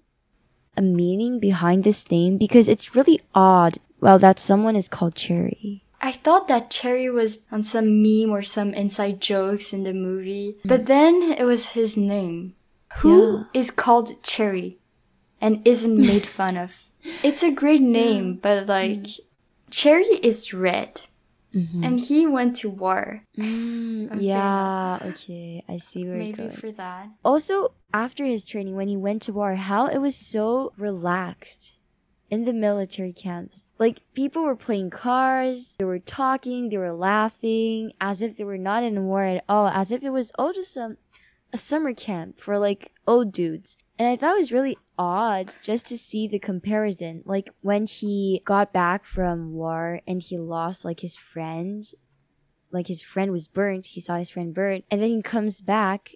a 0.75 0.81
meaning 0.81 1.39
behind 1.39 1.83
this 1.83 2.09
name? 2.09 2.37
Because 2.37 2.67
it's 2.67 2.95
really 2.95 3.21
odd. 3.35 3.79
Well, 4.01 4.19
that 4.19 4.39
someone 4.39 4.75
is 4.75 4.89
called 4.89 5.15
Cherry. 5.15 5.83
I 6.01 6.11
thought 6.11 6.49
that 6.49 6.69
Cherry 6.69 7.09
was 7.09 7.37
on 7.49 7.63
some 7.63 8.03
meme 8.03 8.29
or 8.29 8.43
some 8.43 8.73
inside 8.73 9.21
jokes 9.21 9.71
in 9.71 9.83
the 9.83 9.93
movie, 9.93 10.57
but 10.65 10.87
then 10.87 11.21
it 11.21 11.45
was 11.45 11.69
his 11.69 11.95
name. 11.95 12.55
Who 12.97 13.37
yeah. 13.37 13.43
is 13.53 13.71
called 13.71 14.21
Cherry 14.21 14.79
and 15.39 15.65
isn't 15.65 15.95
made 15.97 16.25
fun 16.25 16.57
of? 16.57 16.83
It's 17.23 17.43
a 17.43 17.51
great 17.51 17.81
name, 17.81 18.27
yeah. 18.31 18.39
but 18.41 18.67
like, 18.67 19.03
mm. 19.03 19.19
Cherry 19.69 20.19
is 20.23 20.53
red. 20.53 21.01
Mhm. 21.53 21.85
and 21.85 21.99
he 21.99 22.25
went 22.25 22.55
to 22.57 22.69
war. 22.69 23.23
Mm, 23.37 24.11
Okay. 24.11 24.21
yeah, 24.21 24.99
okay. 25.05 25.63
I 25.69 25.77
see 25.77 26.03
where 26.07 26.17
Maybe 26.17 26.41
you're 26.43 26.49
going. 26.49 26.57
for 26.59 26.71
that. 26.71 27.09
also, 27.23 27.73
after 27.93 28.25
his 28.25 28.43
training, 28.43 28.75
when 28.75 28.87
he 28.87 28.97
went 28.97 29.21
to 29.23 29.33
war, 29.33 29.55
how 29.55 29.85
it 29.87 29.99
was 29.99 30.15
so 30.15 30.73
relaxed 30.77 31.77
in 32.31 32.45
the 32.45 32.53
military 32.53 33.13
camps. 33.13 33.67
Like, 33.77 34.01
people 34.15 34.43
were 34.43 34.55
playing 34.55 34.89
cards, 34.89 35.75
they 35.77 35.85
were 35.85 35.99
talking, 35.99 36.69
they 36.69 36.77
were 36.77 36.93
laughing, 36.93 37.93
as 38.01 38.21
if 38.23 38.37
they 38.37 38.43
were 38.43 38.57
not 38.57 38.81
in 38.83 39.05
war 39.05 39.23
at 39.23 39.43
all, 39.47 39.67
as 39.67 39.91
if 39.91 40.01
it 40.01 40.09
was 40.09 40.31
all 40.39 40.51
just 40.53 40.75
a, 40.75 40.97
a 41.53 41.57
summer 41.57 41.93
camp 41.93 42.41
for 42.41 42.57
like 42.57 42.91
old 43.07 43.31
dudes. 43.31 43.77
And 43.99 44.07
I 44.07 44.15
thought 44.15 44.35
it 44.35 44.39
was 44.39 44.51
really 44.51 44.77
odd 44.97 45.53
just 45.61 45.85
to 45.87 45.97
see 45.97 46.27
the 46.27 46.39
comparison. 46.39 47.21
Like, 47.25 47.51
when 47.61 47.85
he 47.85 48.41
got 48.43 48.73
back 48.73 49.05
from 49.05 49.53
war 49.53 50.01
and 50.07 50.19
he 50.19 50.37
lost 50.37 50.83
like 50.83 51.01
his 51.01 51.15
friend, 51.15 51.85
like 52.71 52.87
his 52.87 53.03
friend 53.03 53.31
was 53.31 53.47
burnt, 53.47 53.85
he 53.85 54.01
saw 54.01 54.15
his 54.15 54.31
friend 54.31 54.51
burnt, 54.51 54.85
and 54.89 54.99
then 54.99 55.09
he 55.09 55.21
comes 55.21 55.61
back 55.61 56.15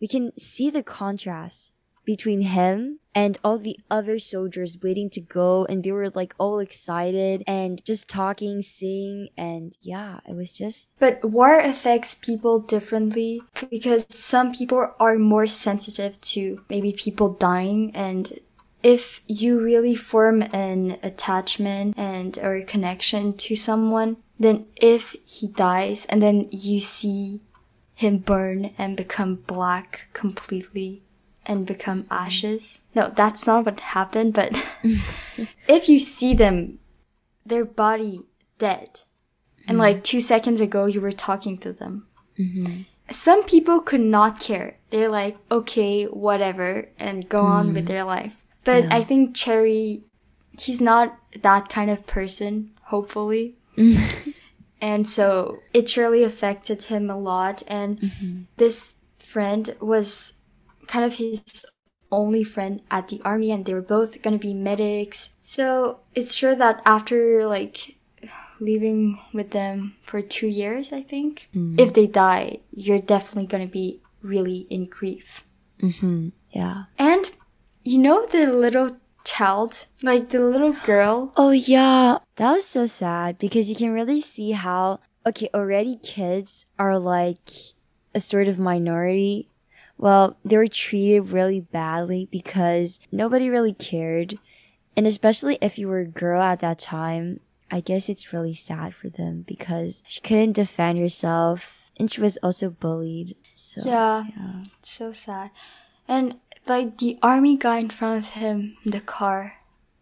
we 0.00 0.08
can 0.08 0.36
see 0.38 0.70
the 0.70 0.82
contrast 0.82 1.72
between 2.06 2.40
him 2.40 3.00
and 3.14 3.38
all 3.42 3.58
the 3.58 3.78
other 3.90 4.18
soldiers 4.18 4.78
waiting 4.82 5.10
to 5.10 5.20
go 5.20 5.66
and 5.66 5.82
they 5.82 5.92
were 5.92 6.10
like 6.10 6.34
all 6.38 6.60
excited 6.60 7.42
and 7.46 7.84
just 7.84 8.08
talking 8.08 8.62
sing 8.62 9.28
and 9.36 9.76
yeah 9.82 10.20
it 10.26 10.34
was 10.34 10.52
just 10.52 10.94
But 10.98 11.22
war 11.24 11.58
affects 11.58 12.14
people 12.14 12.60
differently 12.60 13.42
because 13.70 14.06
some 14.08 14.52
people 14.52 14.94
are 14.98 15.18
more 15.18 15.46
sensitive 15.46 16.18
to 16.32 16.64
maybe 16.70 16.92
people 16.92 17.30
dying 17.30 17.90
and 17.94 18.32
if 18.82 19.20
you 19.26 19.60
really 19.60 19.96
form 19.96 20.42
an 20.52 20.98
attachment 21.02 21.98
and 21.98 22.38
or 22.38 22.54
a 22.54 22.64
connection 22.64 23.36
to 23.36 23.56
someone, 23.56 24.16
then 24.38 24.66
if 24.76 25.16
he 25.26 25.48
dies 25.48 26.06
and 26.06 26.22
then 26.22 26.46
you 26.52 26.78
see 26.78 27.40
him 27.94 28.18
burn 28.18 28.70
and 28.78 28.96
become 28.96 29.36
black 29.46 30.08
completely 30.12 31.02
and 31.46 31.66
become 31.66 32.02
mm-hmm. 32.04 32.12
ashes. 32.12 32.82
No, 32.94 33.12
that's 33.14 33.46
not 33.46 33.64
what 33.64 33.80
happened, 33.80 34.34
but 34.34 34.56
if 35.68 35.88
you 35.88 35.98
see 35.98 36.34
them, 36.34 36.78
their 37.44 37.64
body 37.64 38.22
dead, 38.58 39.00
and 39.68 39.78
like 39.78 39.96
mm-hmm. 39.96 40.02
two 40.02 40.20
seconds 40.20 40.60
ago 40.60 40.86
you 40.86 41.00
were 41.00 41.12
talking 41.12 41.58
to 41.58 41.72
them. 41.72 42.06
Mm-hmm. 42.38 42.82
Some 43.10 43.44
people 43.44 43.80
could 43.80 44.00
not 44.00 44.40
care. 44.40 44.78
They're 44.90 45.08
like, 45.08 45.36
okay, 45.50 46.04
whatever, 46.04 46.88
and 46.98 47.28
go 47.28 47.42
on 47.42 47.72
with 47.72 47.86
their 47.86 48.04
life. 48.04 48.44
But 48.64 48.84
Yeah. 48.84 48.96
I 48.96 49.04
think 49.04 49.36
Cherry, 49.36 50.02
he's 50.58 50.80
not 50.80 51.16
that 51.40 51.68
kind 51.68 51.90
of 51.90 52.06
person, 52.06 52.72
hopefully. 52.82 53.56
and 54.80 55.08
so 55.08 55.60
it 55.72 55.88
surely 55.88 56.24
affected 56.24 56.84
him 56.84 57.08
a 57.08 57.16
lot. 57.16 57.62
And 57.68 58.46
this 58.56 58.96
friend 59.20 59.74
was 59.80 60.34
kind 60.86 61.04
of 61.04 61.14
his 61.14 61.66
only 62.12 62.44
friend 62.44 62.82
at 62.90 63.08
the 63.08 63.20
army 63.24 63.50
and 63.50 63.64
they 63.64 63.74
were 63.74 63.82
both 63.82 64.22
going 64.22 64.38
to 64.38 64.46
be 64.46 64.54
medics. 64.54 65.30
So 65.40 66.00
it's 66.14 66.34
sure 66.34 66.54
that 66.54 66.80
after 66.86 67.46
like 67.46 67.96
living 68.60 69.18
with 69.32 69.50
them 69.50 69.96
for 70.02 70.22
two 70.22 70.46
years, 70.46 70.92
I 70.92 71.02
think, 71.02 71.48
if 71.76 71.92
they 71.92 72.06
die, 72.06 72.60
you're 72.70 73.00
definitely 73.00 73.46
going 73.46 73.66
to 73.66 73.72
be 73.72 74.00
really 74.22 74.66
in 74.70 74.86
grief. 74.86 75.44
mm-hmm. 75.82 76.28
yeah 76.50 76.84
And 76.98 77.30
you 77.84 77.98
know 77.98 78.26
the 78.26 78.46
little 78.50 78.96
child, 79.24 79.86
like 80.02 80.30
the 80.30 80.40
little 80.40 80.72
girl. 80.86 81.32
oh 81.36 81.50
yeah 81.50 82.18
that 82.36 82.52
was 82.52 82.64
so 82.64 82.86
sad 82.86 83.38
because 83.38 83.68
you 83.68 83.76
can 83.76 83.92
really 83.92 84.20
see 84.20 84.52
how 84.52 85.00
okay 85.26 85.50
already 85.52 85.98
kids 86.02 86.64
are 86.78 86.98
like 86.98 87.50
a 88.14 88.20
sort 88.20 88.48
of 88.48 88.58
minority 88.58 89.50
well 89.98 90.36
they 90.44 90.56
were 90.56 90.66
treated 90.68 91.30
really 91.30 91.60
badly 91.60 92.28
because 92.30 93.00
nobody 93.12 93.48
really 93.48 93.72
cared 93.72 94.38
and 94.96 95.06
especially 95.06 95.58
if 95.60 95.78
you 95.78 95.88
were 95.88 96.00
a 96.00 96.06
girl 96.06 96.40
at 96.42 96.60
that 96.60 96.78
time 96.78 97.40
i 97.70 97.80
guess 97.80 98.08
it's 98.08 98.32
really 98.32 98.54
sad 98.54 98.94
for 98.94 99.08
them 99.08 99.42
because 99.46 100.02
she 100.06 100.20
couldn't 100.20 100.52
defend 100.52 100.98
herself 100.98 101.90
and 101.98 102.12
she 102.12 102.20
was 102.20 102.36
also 102.42 102.68
bullied 102.70 103.34
so 103.54 103.80
Yeah, 103.86 104.24
yeah. 104.36 104.62
so 104.82 105.12
sad. 105.12 105.50
And 106.06 106.36
like 106.68 106.98
the 106.98 107.18
army 107.22 107.56
guy 107.56 107.78
in 107.78 107.88
front 107.88 108.18
of 108.22 108.30
him 108.32 108.76
in 108.84 108.90
the 108.92 109.00
car. 109.00 109.54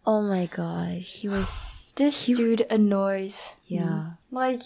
oh 0.05 0.21
my 0.21 0.45
god 0.47 0.97
he 0.99 1.29
was 1.29 1.91
This 1.95 2.25
He- 2.25 2.33
dude 2.33 2.67
annoys. 2.69 3.55
me. 3.69 3.77
Yeah. 3.77 4.19
Like 4.29 4.61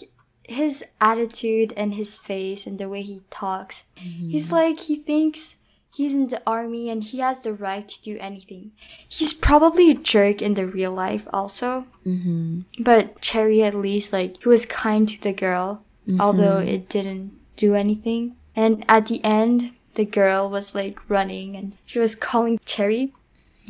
his 0.50 0.84
attitude 1.00 1.72
and 1.76 1.94
his 1.94 2.18
face 2.18 2.66
and 2.66 2.78
the 2.78 2.88
way 2.88 3.02
he 3.02 3.22
talks. 3.30 3.84
Mm-hmm. 3.96 4.30
He's 4.30 4.50
like 4.52 4.80
he 4.80 4.96
thinks 4.96 5.56
he's 5.94 6.14
in 6.14 6.26
the 6.28 6.42
army 6.46 6.90
and 6.90 7.02
he 7.02 7.18
has 7.20 7.40
the 7.40 7.52
right 7.54 7.86
to 7.88 8.02
do 8.02 8.18
anything. 8.20 8.72
He's 9.08 9.32
probably 9.32 9.90
a 9.90 9.94
jerk 9.94 10.42
in 10.42 10.54
the 10.54 10.66
real 10.66 10.92
life 10.92 11.26
also. 11.32 11.86
mm-hmm. 12.06 12.62
But 12.82 13.20
Cherry 13.20 13.62
at 13.62 13.74
least 13.74 14.12
like 14.12 14.42
he 14.42 14.48
was 14.48 14.66
kind 14.66 15.08
to 15.08 15.20
the 15.20 15.32
girl, 15.32 15.84
although 16.18 16.58
Mm-hmm. 16.58 16.68
it 16.74 16.88
didn't 16.88 17.32
do 17.56 17.74
anything. 17.74 18.36
And 18.56 18.84
at 18.88 19.06
the 19.06 19.22
end, 19.24 19.72
the 19.94 20.04
girl 20.04 20.50
was 20.50 20.74
like 20.74 20.98
running 21.08 21.54
and 21.56 21.78
she 21.86 21.98
was 21.98 22.14
calling 22.14 22.58
Cherry. 22.64 23.12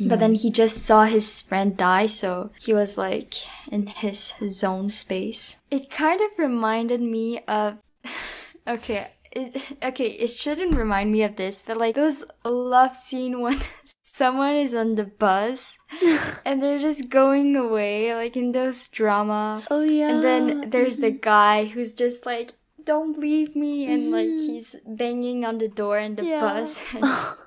But 0.07 0.19
then 0.19 0.35
he 0.35 0.49
just 0.51 0.77
saw 0.85 1.03
his 1.03 1.41
friend 1.41 1.75
die, 1.77 2.07
so 2.07 2.51
he 2.59 2.73
was 2.73 2.97
like 2.97 3.35
in 3.71 3.87
his 3.87 4.33
zone 4.47 4.89
space. 4.89 5.57
It 5.69 5.89
kind 5.89 6.21
of 6.21 6.37
reminded 6.37 7.01
me 7.01 7.39
of 7.47 7.77
okay, 8.67 9.07
it, 9.31 9.77
okay, 9.83 10.07
it 10.07 10.29
shouldn't 10.29 10.75
remind 10.75 11.11
me 11.11 11.23
of 11.23 11.35
this, 11.35 11.63
but 11.63 11.77
like 11.77 11.95
those 11.95 12.23
love 12.43 12.93
scene 12.95 13.41
when 13.41 13.59
someone 14.01 14.55
is 14.55 14.73
on 14.75 14.95
the 14.95 15.05
bus 15.05 15.77
and 16.45 16.61
they're 16.61 16.79
just 16.79 17.09
going 17.09 17.55
away, 17.55 18.13
like 18.13 18.35
in 18.35 18.51
those 18.51 18.89
drama. 18.89 19.63
oh 19.71 19.83
yeah 19.83 20.09
And 20.09 20.23
then 20.23 20.69
there's 20.69 20.97
the 20.97 21.11
mm-hmm. 21.11 21.21
guy 21.21 21.65
who's 21.65 21.93
just 21.93 22.25
like, 22.25 22.53
"Don't 22.83 23.17
leave 23.17 23.55
me," 23.55 23.85
and 23.91 24.11
like 24.11 24.27
mm-hmm. 24.27 24.51
he's 24.51 24.75
banging 24.85 25.45
on 25.45 25.59
the 25.59 25.69
door 25.69 25.97
in 25.97 26.15
the 26.15 26.25
Yeah. 26.25 26.39
bus. 26.41 26.81
And 26.93 27.03
oh. 27.05 27.37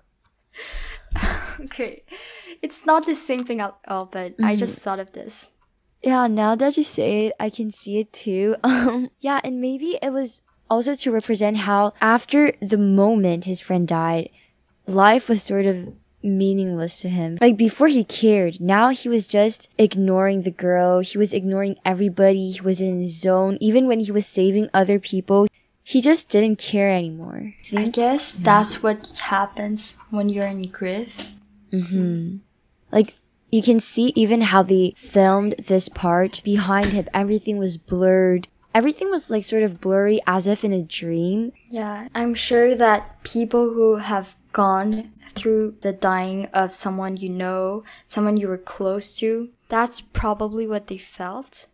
okay, 1.61 2.03
it's 2.63 2.87
not 2.87 3.07
the 3.07 3.15
same 3.15 3.45
thing 3.45 3.61
at 3.61 3.75
all, 3.89 4.07
but 4.07 4.35
I 4.43 4.57
just 4.57 4.81
thought 4.81 4.99
of 4.99 5.13
this. 5.13 5.49
Yeah, 6.03 6.27
now 6.27 6.55
that 6.55 6.77
you 6.77 6.83
say 6.83 7.27
it, 7.27 7.33
I 7.41 7.49
can 7.49 7.71
see 7.71 7.99
it 7.99 8.13
too. 8.13 8.57
Um, 8.65 9.11
yeah, 9.21 9.41
and 9.43 9.61
maybe 9.61 9.99
it 10.03 10.13
was 10.13 10.43
also 10.71 10.95
to 10.95 11.11
represent 11.11 11.59
how 11.59 11.93
after 12.01 12.53
the 12.61 12.79
moment 12.79 13.45
his 13.45 13.61
friend 13.61 13.89
died, 13.89 14.29
life 14.87 15.29
was 15.29 15.43
sort 15.43 15.67
of 15.67 15.95
meaningless 16.23 17.01
to 17.01 17.09
him. 17.09 17.39
Like 17.41 17.57
before 17.57 17.89
he 17.89 18.05
cared, 18.05 18.61
now 18.61 18.91
he 18.91 19.09
was 19.09 19.27
just 19.27 19.69
ignoring 19.79 20.43
the 20.43 20.51
girl. 20.51 21.01
He 21.01 21.19
was 21.19 21.33
ignoring 21.33 21.77
everybody. 21.85 22.51
He 22.51 22.61
was 22.61 22.81
in 22.81 23.01
his 23.01 23.21
zone. 23.21 23.59
Even 23.61 23.87
when 23.87 24.01
he 24.01 24.13
was 24.13 24.27
saving 24.27 24.69
other 24.75 24.99
people, 24.99 25.47
he 25.83 26.01
just 26.01 26.29
didn't 26.31 26.59
care 26.59 26.91
anymore. 26.91 27.55
I 27.77 27.89
guess 27.89 28.33
that's 28.33 28.83
what 28.83 29.19
happens 29.19 29.99
when 30.11 30.29
you're 30.29 30.47
in 30.47 30.69
grief. 30.69 31.35
Mm-hmm. 31.75 32.37
Like 32.93 33.17
you 33.51 33.63
can 33.63 33.81
see 33.81 34.13
even 34.15 34.41
how 34.41 34.63
they 34.63 34.95
filmed 34.97 35.57
this 35.59 35.89
part 35.89 36.41
behind 36.45 36.87
him. 36.87 37.09
Everything 37.13 37.59
was 37.59 37.77
blurred. 37.77 38.49
Everything 38.75 39.11
was 39.11 39.31
like 39.31 39.45
sort 39.45 39.63
of 39.63 39.81
blurry 39.81 40.21
as 40.27 40.47
if 40.47 40.65
in 40.65 40.73
a 40.73 40.83
dream. 40.83 41.53
Yeah, 41.69 42.09
I'm 42.15 42.35
sure 42.35 42.75
that 42.75 43.23
people 43.23 43.73
who 43.73 43.97
have 43.97 44.37
gone 44.53 45.13
through 45.35 45.77
the 45.81 45.93
dying 45.93 46.47
of 46.47 46.73
someone 46.73 47.17
you 47.17 47.29
know, 47.29 47.85
someone 48.09 48.37
you 48.37 48.49
were 48.49 48.59
close 48.59 49.17
to, 49.17 49.51
that's 49.69 50.01
probably 50.01 50.67
what 50.67 50.89
they 50.89 50.99
felt. 50.99 51.67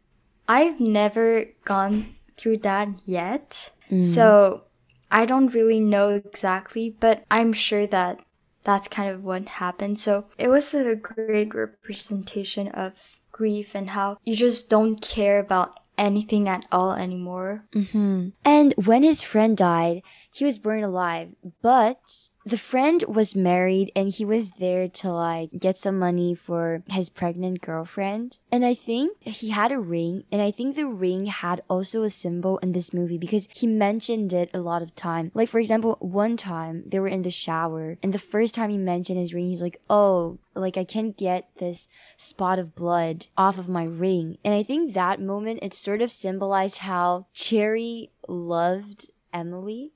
I've 0.48 0.80
never 0.80 1.46
gone 1.64 2.16
through 2.36 2.58
that 2.58 2.88
yet. 3.06 3.70
So 4.02 4.64
I 5.10 5.26
don't 5.26 5.52
really 5.52 5.80
know 5.80 6.10
exactly, 6.10 6.94
but 7.00 7.24
I'm 7.30 7.52
sure 7.52 7.86
that 7.88 8.20
that's 8.64 8.88
kind 8.88 9.10
of 9.10 9.24
what 9.24 9.46
happened. 9.48 9.98
So 9.98 10.26
it 10.38 10.48
was 10.48 10.74
a 10.74 10.94
great 10.94 11.54
representation 11.54 12.68
of 12.68 13.20
grief 13.32 13.74
and 13.74 13.90
how 13.90 14.18
you 14.24 14.36
just 14.36 14.68
don't 14.68 15.00
care 15.00 15.38
about 15.38 15.80
anything 15.96 16.48
at 16.48 16.66
all 16.72 16.92
anymore. 16.92 17.66
Mm-hmm. 17.72 18.30
And 18.44 18.74
when 18.76 19.02
his 19.02 19.22
friend 19.22 19.56
died, 19.56 20.02
he 20.32 20.44
was 20.44 20.58
burned 20.58 20.84
alive. 20.84 21.30
But 21.62 22.28
the 22.50 22.58
friend 22.58 23.04
was 23.06 23.36
married 23.36 23.92
and 23.94 24.08
he 24.10 24.24
was 24.24 24.50
there 24.58 24.88
to 24.88 25.12
like 25.12 25.50
get 25.58 25.78
some 25.78 25.98
money 25.98 26.34
for 26.34 26.82
his 26.90 27.08
pregnant 27.08 27.60
girlfriend. 27.60 28.38
And 28.50 28.64
I 28.64 28.74
think 28.74 29.22
he 29.22 29.50
had 29.50 29.70
a 29.70 29.78
ring 29.78 30.24
and 30.32 30.42
I 30.42 30.50
think 30.50 30.74
the 30.74 30.86
ring 30.86 31.26
had 31.26 31.62
also 31.68 32.02
a 32.02 32.10
symbol 32.10 32.58
in 32.58 32.72
this 32.72 32.92
movie 32.92 33.18
because 33.18 33.48
he 33.54 33.68
mentioned 33.68 34.32
it 34.32 34.50
a 34.52 34.58
lot 34.58 34.82
of 34.82 34.96
time. 34.96 35.30
Like 35.32 35.48
for 35.48 35.60
example, 35.60 35.96
one 36.00 36.36
time 36.36 36.82
they 36.86 36.98
were 36.98 37.06
in 37.06 37.22
the 37.22 37.30
shower 37.30 37.98
and 38.02 38.12
the 38.12 38.18
first 38.18 38.54
time 38.56 38.70
he 38.70 38.78
mentioned 38.78 39.18
his 39.18 39.32
ring, 39.32 39.46
he's 39.46 39.62
like, 39.62 39.80
"Oh, 39.88 40.38
like 40.56 40.76
I 40.76 40.84
can't 40.84 41.16
get 41.16 41.48
this 41.58 41.86
spot 42.16 42.58
of 42.58 42.74
blood 42.74 43.28
off 43.36 43.58
of 43.58 43.68
my 43.68 43.84
ring." 43.84 44.38
And 44.44 44.54
I 44.54 44.64
think 44.64 44.92
that 44.92 45.20
moment 45.20 45.60
it 45.62 45.72
sort 45.72 46.02
of 46.02 46.10
symbolized 46.10 46.78
how 46.78 47.26
Cherry 47.32 48.10
loved 48.26 49.10
Emily. 49.32 49.92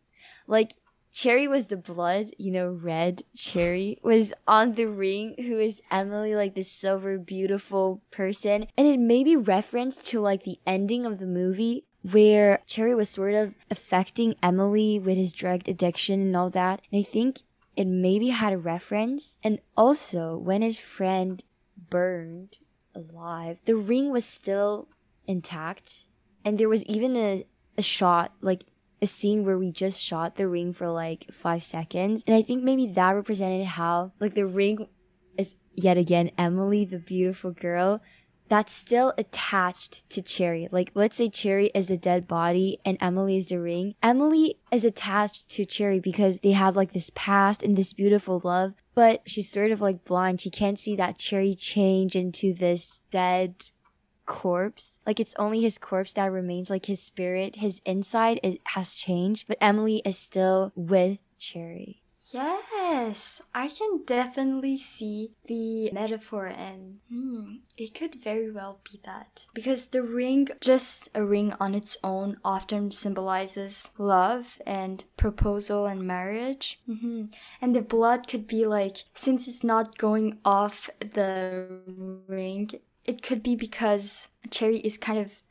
Like 0.46 0.72
Cherry 1.14 1.46
was 1.46 1.66
the 1.66 1.76
blood, 1.76 2.32
you 2.38 2.50
know, 2.50 2.68
red 2.68 3.22
cherry 3.36 3.98
was 4.02 4.34
on 4.48 4.74
the 4.74 4.86
ring, 4.86 5.36
who 5.38 5.60
is 5.60 5.80
Emily, 5.88 6.34
like 6.34 6.56
this 6.56 6.70
silver, 6.70 7.18
beautiful 7.18 8.02
person. 8.10 8.66
And 8.76 8.88
it 8.88 8.98
may 8.98 9.22
be 9.22 9.36
reference 9.36 9.96
to 10.08 10.20
like 10.20 10.42
the 10.42 10.58
ending 10.66 11.06
of 11.06 11.20
the 11.20 11.26
movie 11.26 11.84
where 12.02 12.62
Cherry 12.66 12.96
was 12.96 13.08
sort 13.08 13.34
of 13.34 13.54
affecting 13.70 14.34
Emily 14.42 14.98
with 14.98 15.16
his 15.16 15.32
drug 15.32 15.68
addiction 15.68 16.20
and 16.20 16.36
all 16.36 16.50
that. 16.50 16.82
And 16.92 16.98
I 16.98 17.04
think 17.04 17.42
it 17.76 17.86
maybe 17.86 18.28
had 18.30 18.52
a 18.52 18.58
reference. 18.58 19.38
And 19.44 19.60
also, 19.76 20.36
when 20.36 20.62
his 20.62 20.78
friend 20.78 21.42
burned 21.90 22.58
alive, 22.92 23.58
the 23.66 23.76
ring 23.76 24.10
was 24.10 24.24
still 24.24 24.88
intact. 25.28 26.08
And 26.44 26.58
there 26.58 26.68
was 26.68 26.84
even 26.86 27.16
a, 27.16 27.46
a 27.78 27.82
shot, 27.82 28.32
like 28.40 28.64
a 29.04 29.06
scene 29.06 29.44
where 29.44 29.58
we 29.58 29.70
just 29.70 30.02
shot 30.02 30.34
the 30.34 30.48
ring 30.48 30.72
for 30.72 30.88
like 30.88 31.32
five 31.32 31.62
seconds. 31.62 32.24
And 32.26 32.34
I 32.34 32.42
think 32.42 32.64
maybe 32.64 32.86
that 32.88 33.12
represented 33.12 33.66
how, 33.66 34.12
like, 34.18 34.34
the 34.34 34.46
ring 34.46 34.88
is 35.38 35.54
yet 35.74 35.98
again 35.98 36.30
Emily, 36.38 36.84
the 36.84 36.98
beautiful 36.98 37.52
girl, 37.52 38.00
that's 38.48 38.72
still 38.72 39.12
attached 39.16 40.08
to 40.10 40.22
Cherry. 40.22 40.68
Like, 40.70 40.90
let's 40.94 41.16
say 41.16 41.28
Cherry 41.28 41.66
is 41.74 41.86
the 41.88 41.96
dead 41.96 42.26
body 42.26 42.78
and 42.84 42.98
Emily 43.00 43.36
is 43.36 43.48
the 43.48 43.60
ring. 43.60 43.94
Emily 44.02 44.56
is 44.72 44.84
attached 44.84 45.50
to 45.50 45.64
Cherry 45.64 46.00
because 46.00 46.40
they 46.40 46.52
have 46.52 46.76
like 46.76 46.92
this 46.92 47.10
past 47.14 47.62
and 47.62 47.76
this 47.76 47.92
beautiful 47.92 48.40
love, 48.44 48.74
but 48.94 49.22
she's 49.26 49.50
sort 49.50 49.70
of 49.70 49.80
like 49.80 50.04
blind. 50.04 50.40
She 50.40 50.50
can't 50.50 50.78
see 50.78 50.96
that 50.96 51.18
Cherry 51.18 51.54
change 51.54 52.16
into 52.16 52.52
this 52.52 53.02
dead 53.10 53.70
corpse. 54.26 55.00
Like 55.06 55.20
it's 55.20 55.34
only 55.38 55.60
his 55.60 55.78
corpse 55.78 56.12
that 56.14 56.32
remains, 56.32 56.70
like 56.70 56.86
his 56.86 57.02
spirit, 57.02 57.56
his 57.56 57.80
inside 57.84 58.58
has 58.64 58.94
changed, 58.94 59.46
but 59.48 59.58
Emily 59.60 60.02
is 60.04 60.18
still 60.18 60.72
with 60.74 61.18
Cherry. 61.38 62.02
Yes, 62.32 63.42
I 63.54 63.68
can 63.68 64.02
definitely 64.06 64.76
see 64.76 65.32
the 65.44 65.90
metaphor, 65.92 66.46
and 66.46 67.00
hmm, 67.10 67.56
it 67.76 67.94
could 67.94 68.14
very 68.14 68.50
well 68.50 68.80
be 68.90 69.00
that. 69.04 69.46
Because 69.52 69.88
the 69.88 70.02
ring, 70.02 70.48
just 70.60 71.10
a 71.14 71.24
ring 71.24 71.52
on 71.60 71.74
its 71.74 71.98
own, 72.02 72.38
often 72.44 72.90
symbolizes 72.90 73.92
love 73.98 74.58
and 74.66 75.04
proposal 75.16 75.86
and 75.86 76.06
marriage. 76.06 76.80
Mm-hmm. 76.88 77.26
And 77.60 77.76
the 77.76 77.82
blood 77.82 78.26
could 78.26 78.46
be 78.46 78.64
like, 78.64 79.04
since 79.14 79.46
it's 79.46 79.64
not 79.64 79.98
going 79.98 80.38
off 80.44 80.88
the 81.00 81.68
ring, 82.26 82.70
it 83.04 83.22
could 83.22 83.42
be 83.42 83.56
because 83.56 84.28
Cherry 84.50 84.78
is 84.78 84.98
kind 84.98 85.18
of 85.18 85.42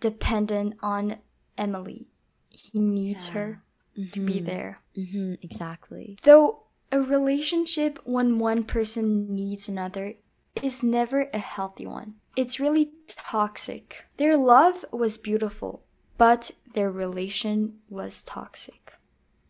dependent 0.00 0.76
on 0.82 1.16
Emily. 1.56 2.08
He 2.50 2.80
needs 2.80 3.28
yeah. 3.28 3.34
her 3.34 3.62
mm-hmm. 3.98 4.10
to 4.10 4.20
be 4.20 4.34
mm-hmm. 4.34 4.44
there. 4.44 4.80
Mm-hmm, 4.96 5.34
exactly. 5.42 6.18
Though 6.22 6.64
a 6.92 7.00
relationship 7.00 7.98
when 8.04 8.38
one 8.38 8.64
person 8.64 9.34
needs 9.34 9.68
another 9.68 10.14
is 10.62 10.82
never 10.82 11.28
a 11.32 11.38
healthy 11.38 11.86
one. 11.86 12.14
It's 12.36 12.60
really 12.60 12.90
toxic. 13.06 14.06
Their 14.16 14.36
love 14.36 14.84
was 14.92 15.18
beautiful, 15.18 15.82
but 16.18 16.50
their 16.74 16.90
relation 16.90 17.78
was 17.88 18.22
toxic. 18.22 18.94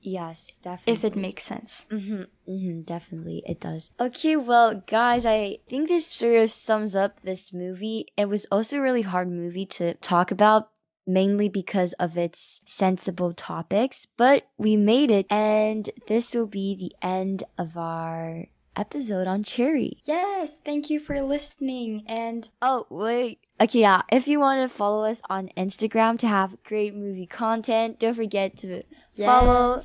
Yes, 0.02 0.58
definitely. 0.62 0.92
If 0.92 1.04
it 1.04 1.16
makes 1.16 1.44
sense. 1.44 1.86
Mm-hmm, 1.90 2.22
mm-hmm, 2.50 2.80
definitely, 2.82 3.42
it 3.46 3.60
does. 3.60 3.90
Okay, 4.00 4.36
well, 4.36 4.82
guys, 4.86 5.26
I 5.26 5.58
think 5.68 5.88
this 5.88 6.06
sort 6.06 6.36
of 6.38 6.50
sums 6.50 6.96
up 6.96 7.20
this 7.20 7.52
movie. 7.52 8.06
It 8.16 8.28
was 8.28 8.46
also 8.50 8.78
a 8.78 8.82
really 8.82 9.02
hard 9.02 9.28
movie 9.30 9.66
to 9.66 9.94
talk 9.94 10.30
about, 10.30 10.70
mainly 11.06 11.48
because 11.48 11.92
of 11.94 12.16
its 12.16 12.62
sensible 12.64 13.34
topics, 13.34 14.06
but 14.16 14.46
we 14.56 14.76
made 14.76 15.10
it, 15.10 15.26
and 15.30 15.90
this 16.08 16.34
will 16.34 16.46
be 16.46 16.74
the 16.74 17.06
end 17.06 17.44
of 17.58 17.76
our 17.76 18.46
episode 18.80 19.26
on 19.26 19.42
Cherry. 19.44 19.98
Yes, 20.04 20.58
thank 20.64 20.88
you 20.88 20.98
for 20.98 21.20
listening. 21.20 22.02
And 22.06 22.48
oh, 22.62 22.86
wait. 22.88 23.40
Okay, 23.60 23.80
yeah. 23.80 24.02
If 24.10 24.26
you 24.26 24.40
want 24.40 24.68
to 24.68 24.74
follow 24.74 25.04
us 25.04 25.20
on 25.28 25.50
Instagram 25.56 26.18
to 26.20 26.26
have 26.26 26.56
great 26.64 26.94
movie 26.94 27.26
content, 27.26 28.00
don't 28.00 28.14
forget 28.14 28.56
to 28.58 28.82
yes. 29.16 29.26
follow 29.26 29.82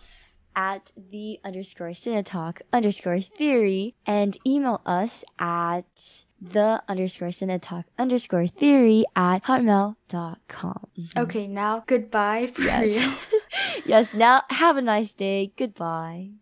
at 0.55 0.91
the 0.95 1.39
underscore 1.43 1.89
cinetalk 1.89 2.61
underscore 2.71 3.19
theory 3.19 3.93
and 4.05 4.37
email 4.47 4.81
us 4.85 5.25
at 5.37 6.23
the 6.41 6.81
underscore 6.87 7.29
cinetalk 7.29 7.83
underscore 7.97 8.47
theory 8.47 9.03
at 9.15 9.43
hotmail.com. 9.43 10.87
Mm-hmm. 10.97 11.19
Okay, 11.19 11.47
now 11.47 11.83
goodbye 11.85 12.47
for 12.47 12.61
yes. 12.61 13.33
yes, 13.85 14.13
now 14.13 14.43
have 14.49 14.77
a 14.77 14.81
nice 14.81 15.13
day. 15.13 15.51
Goodbye. 15.57 16.29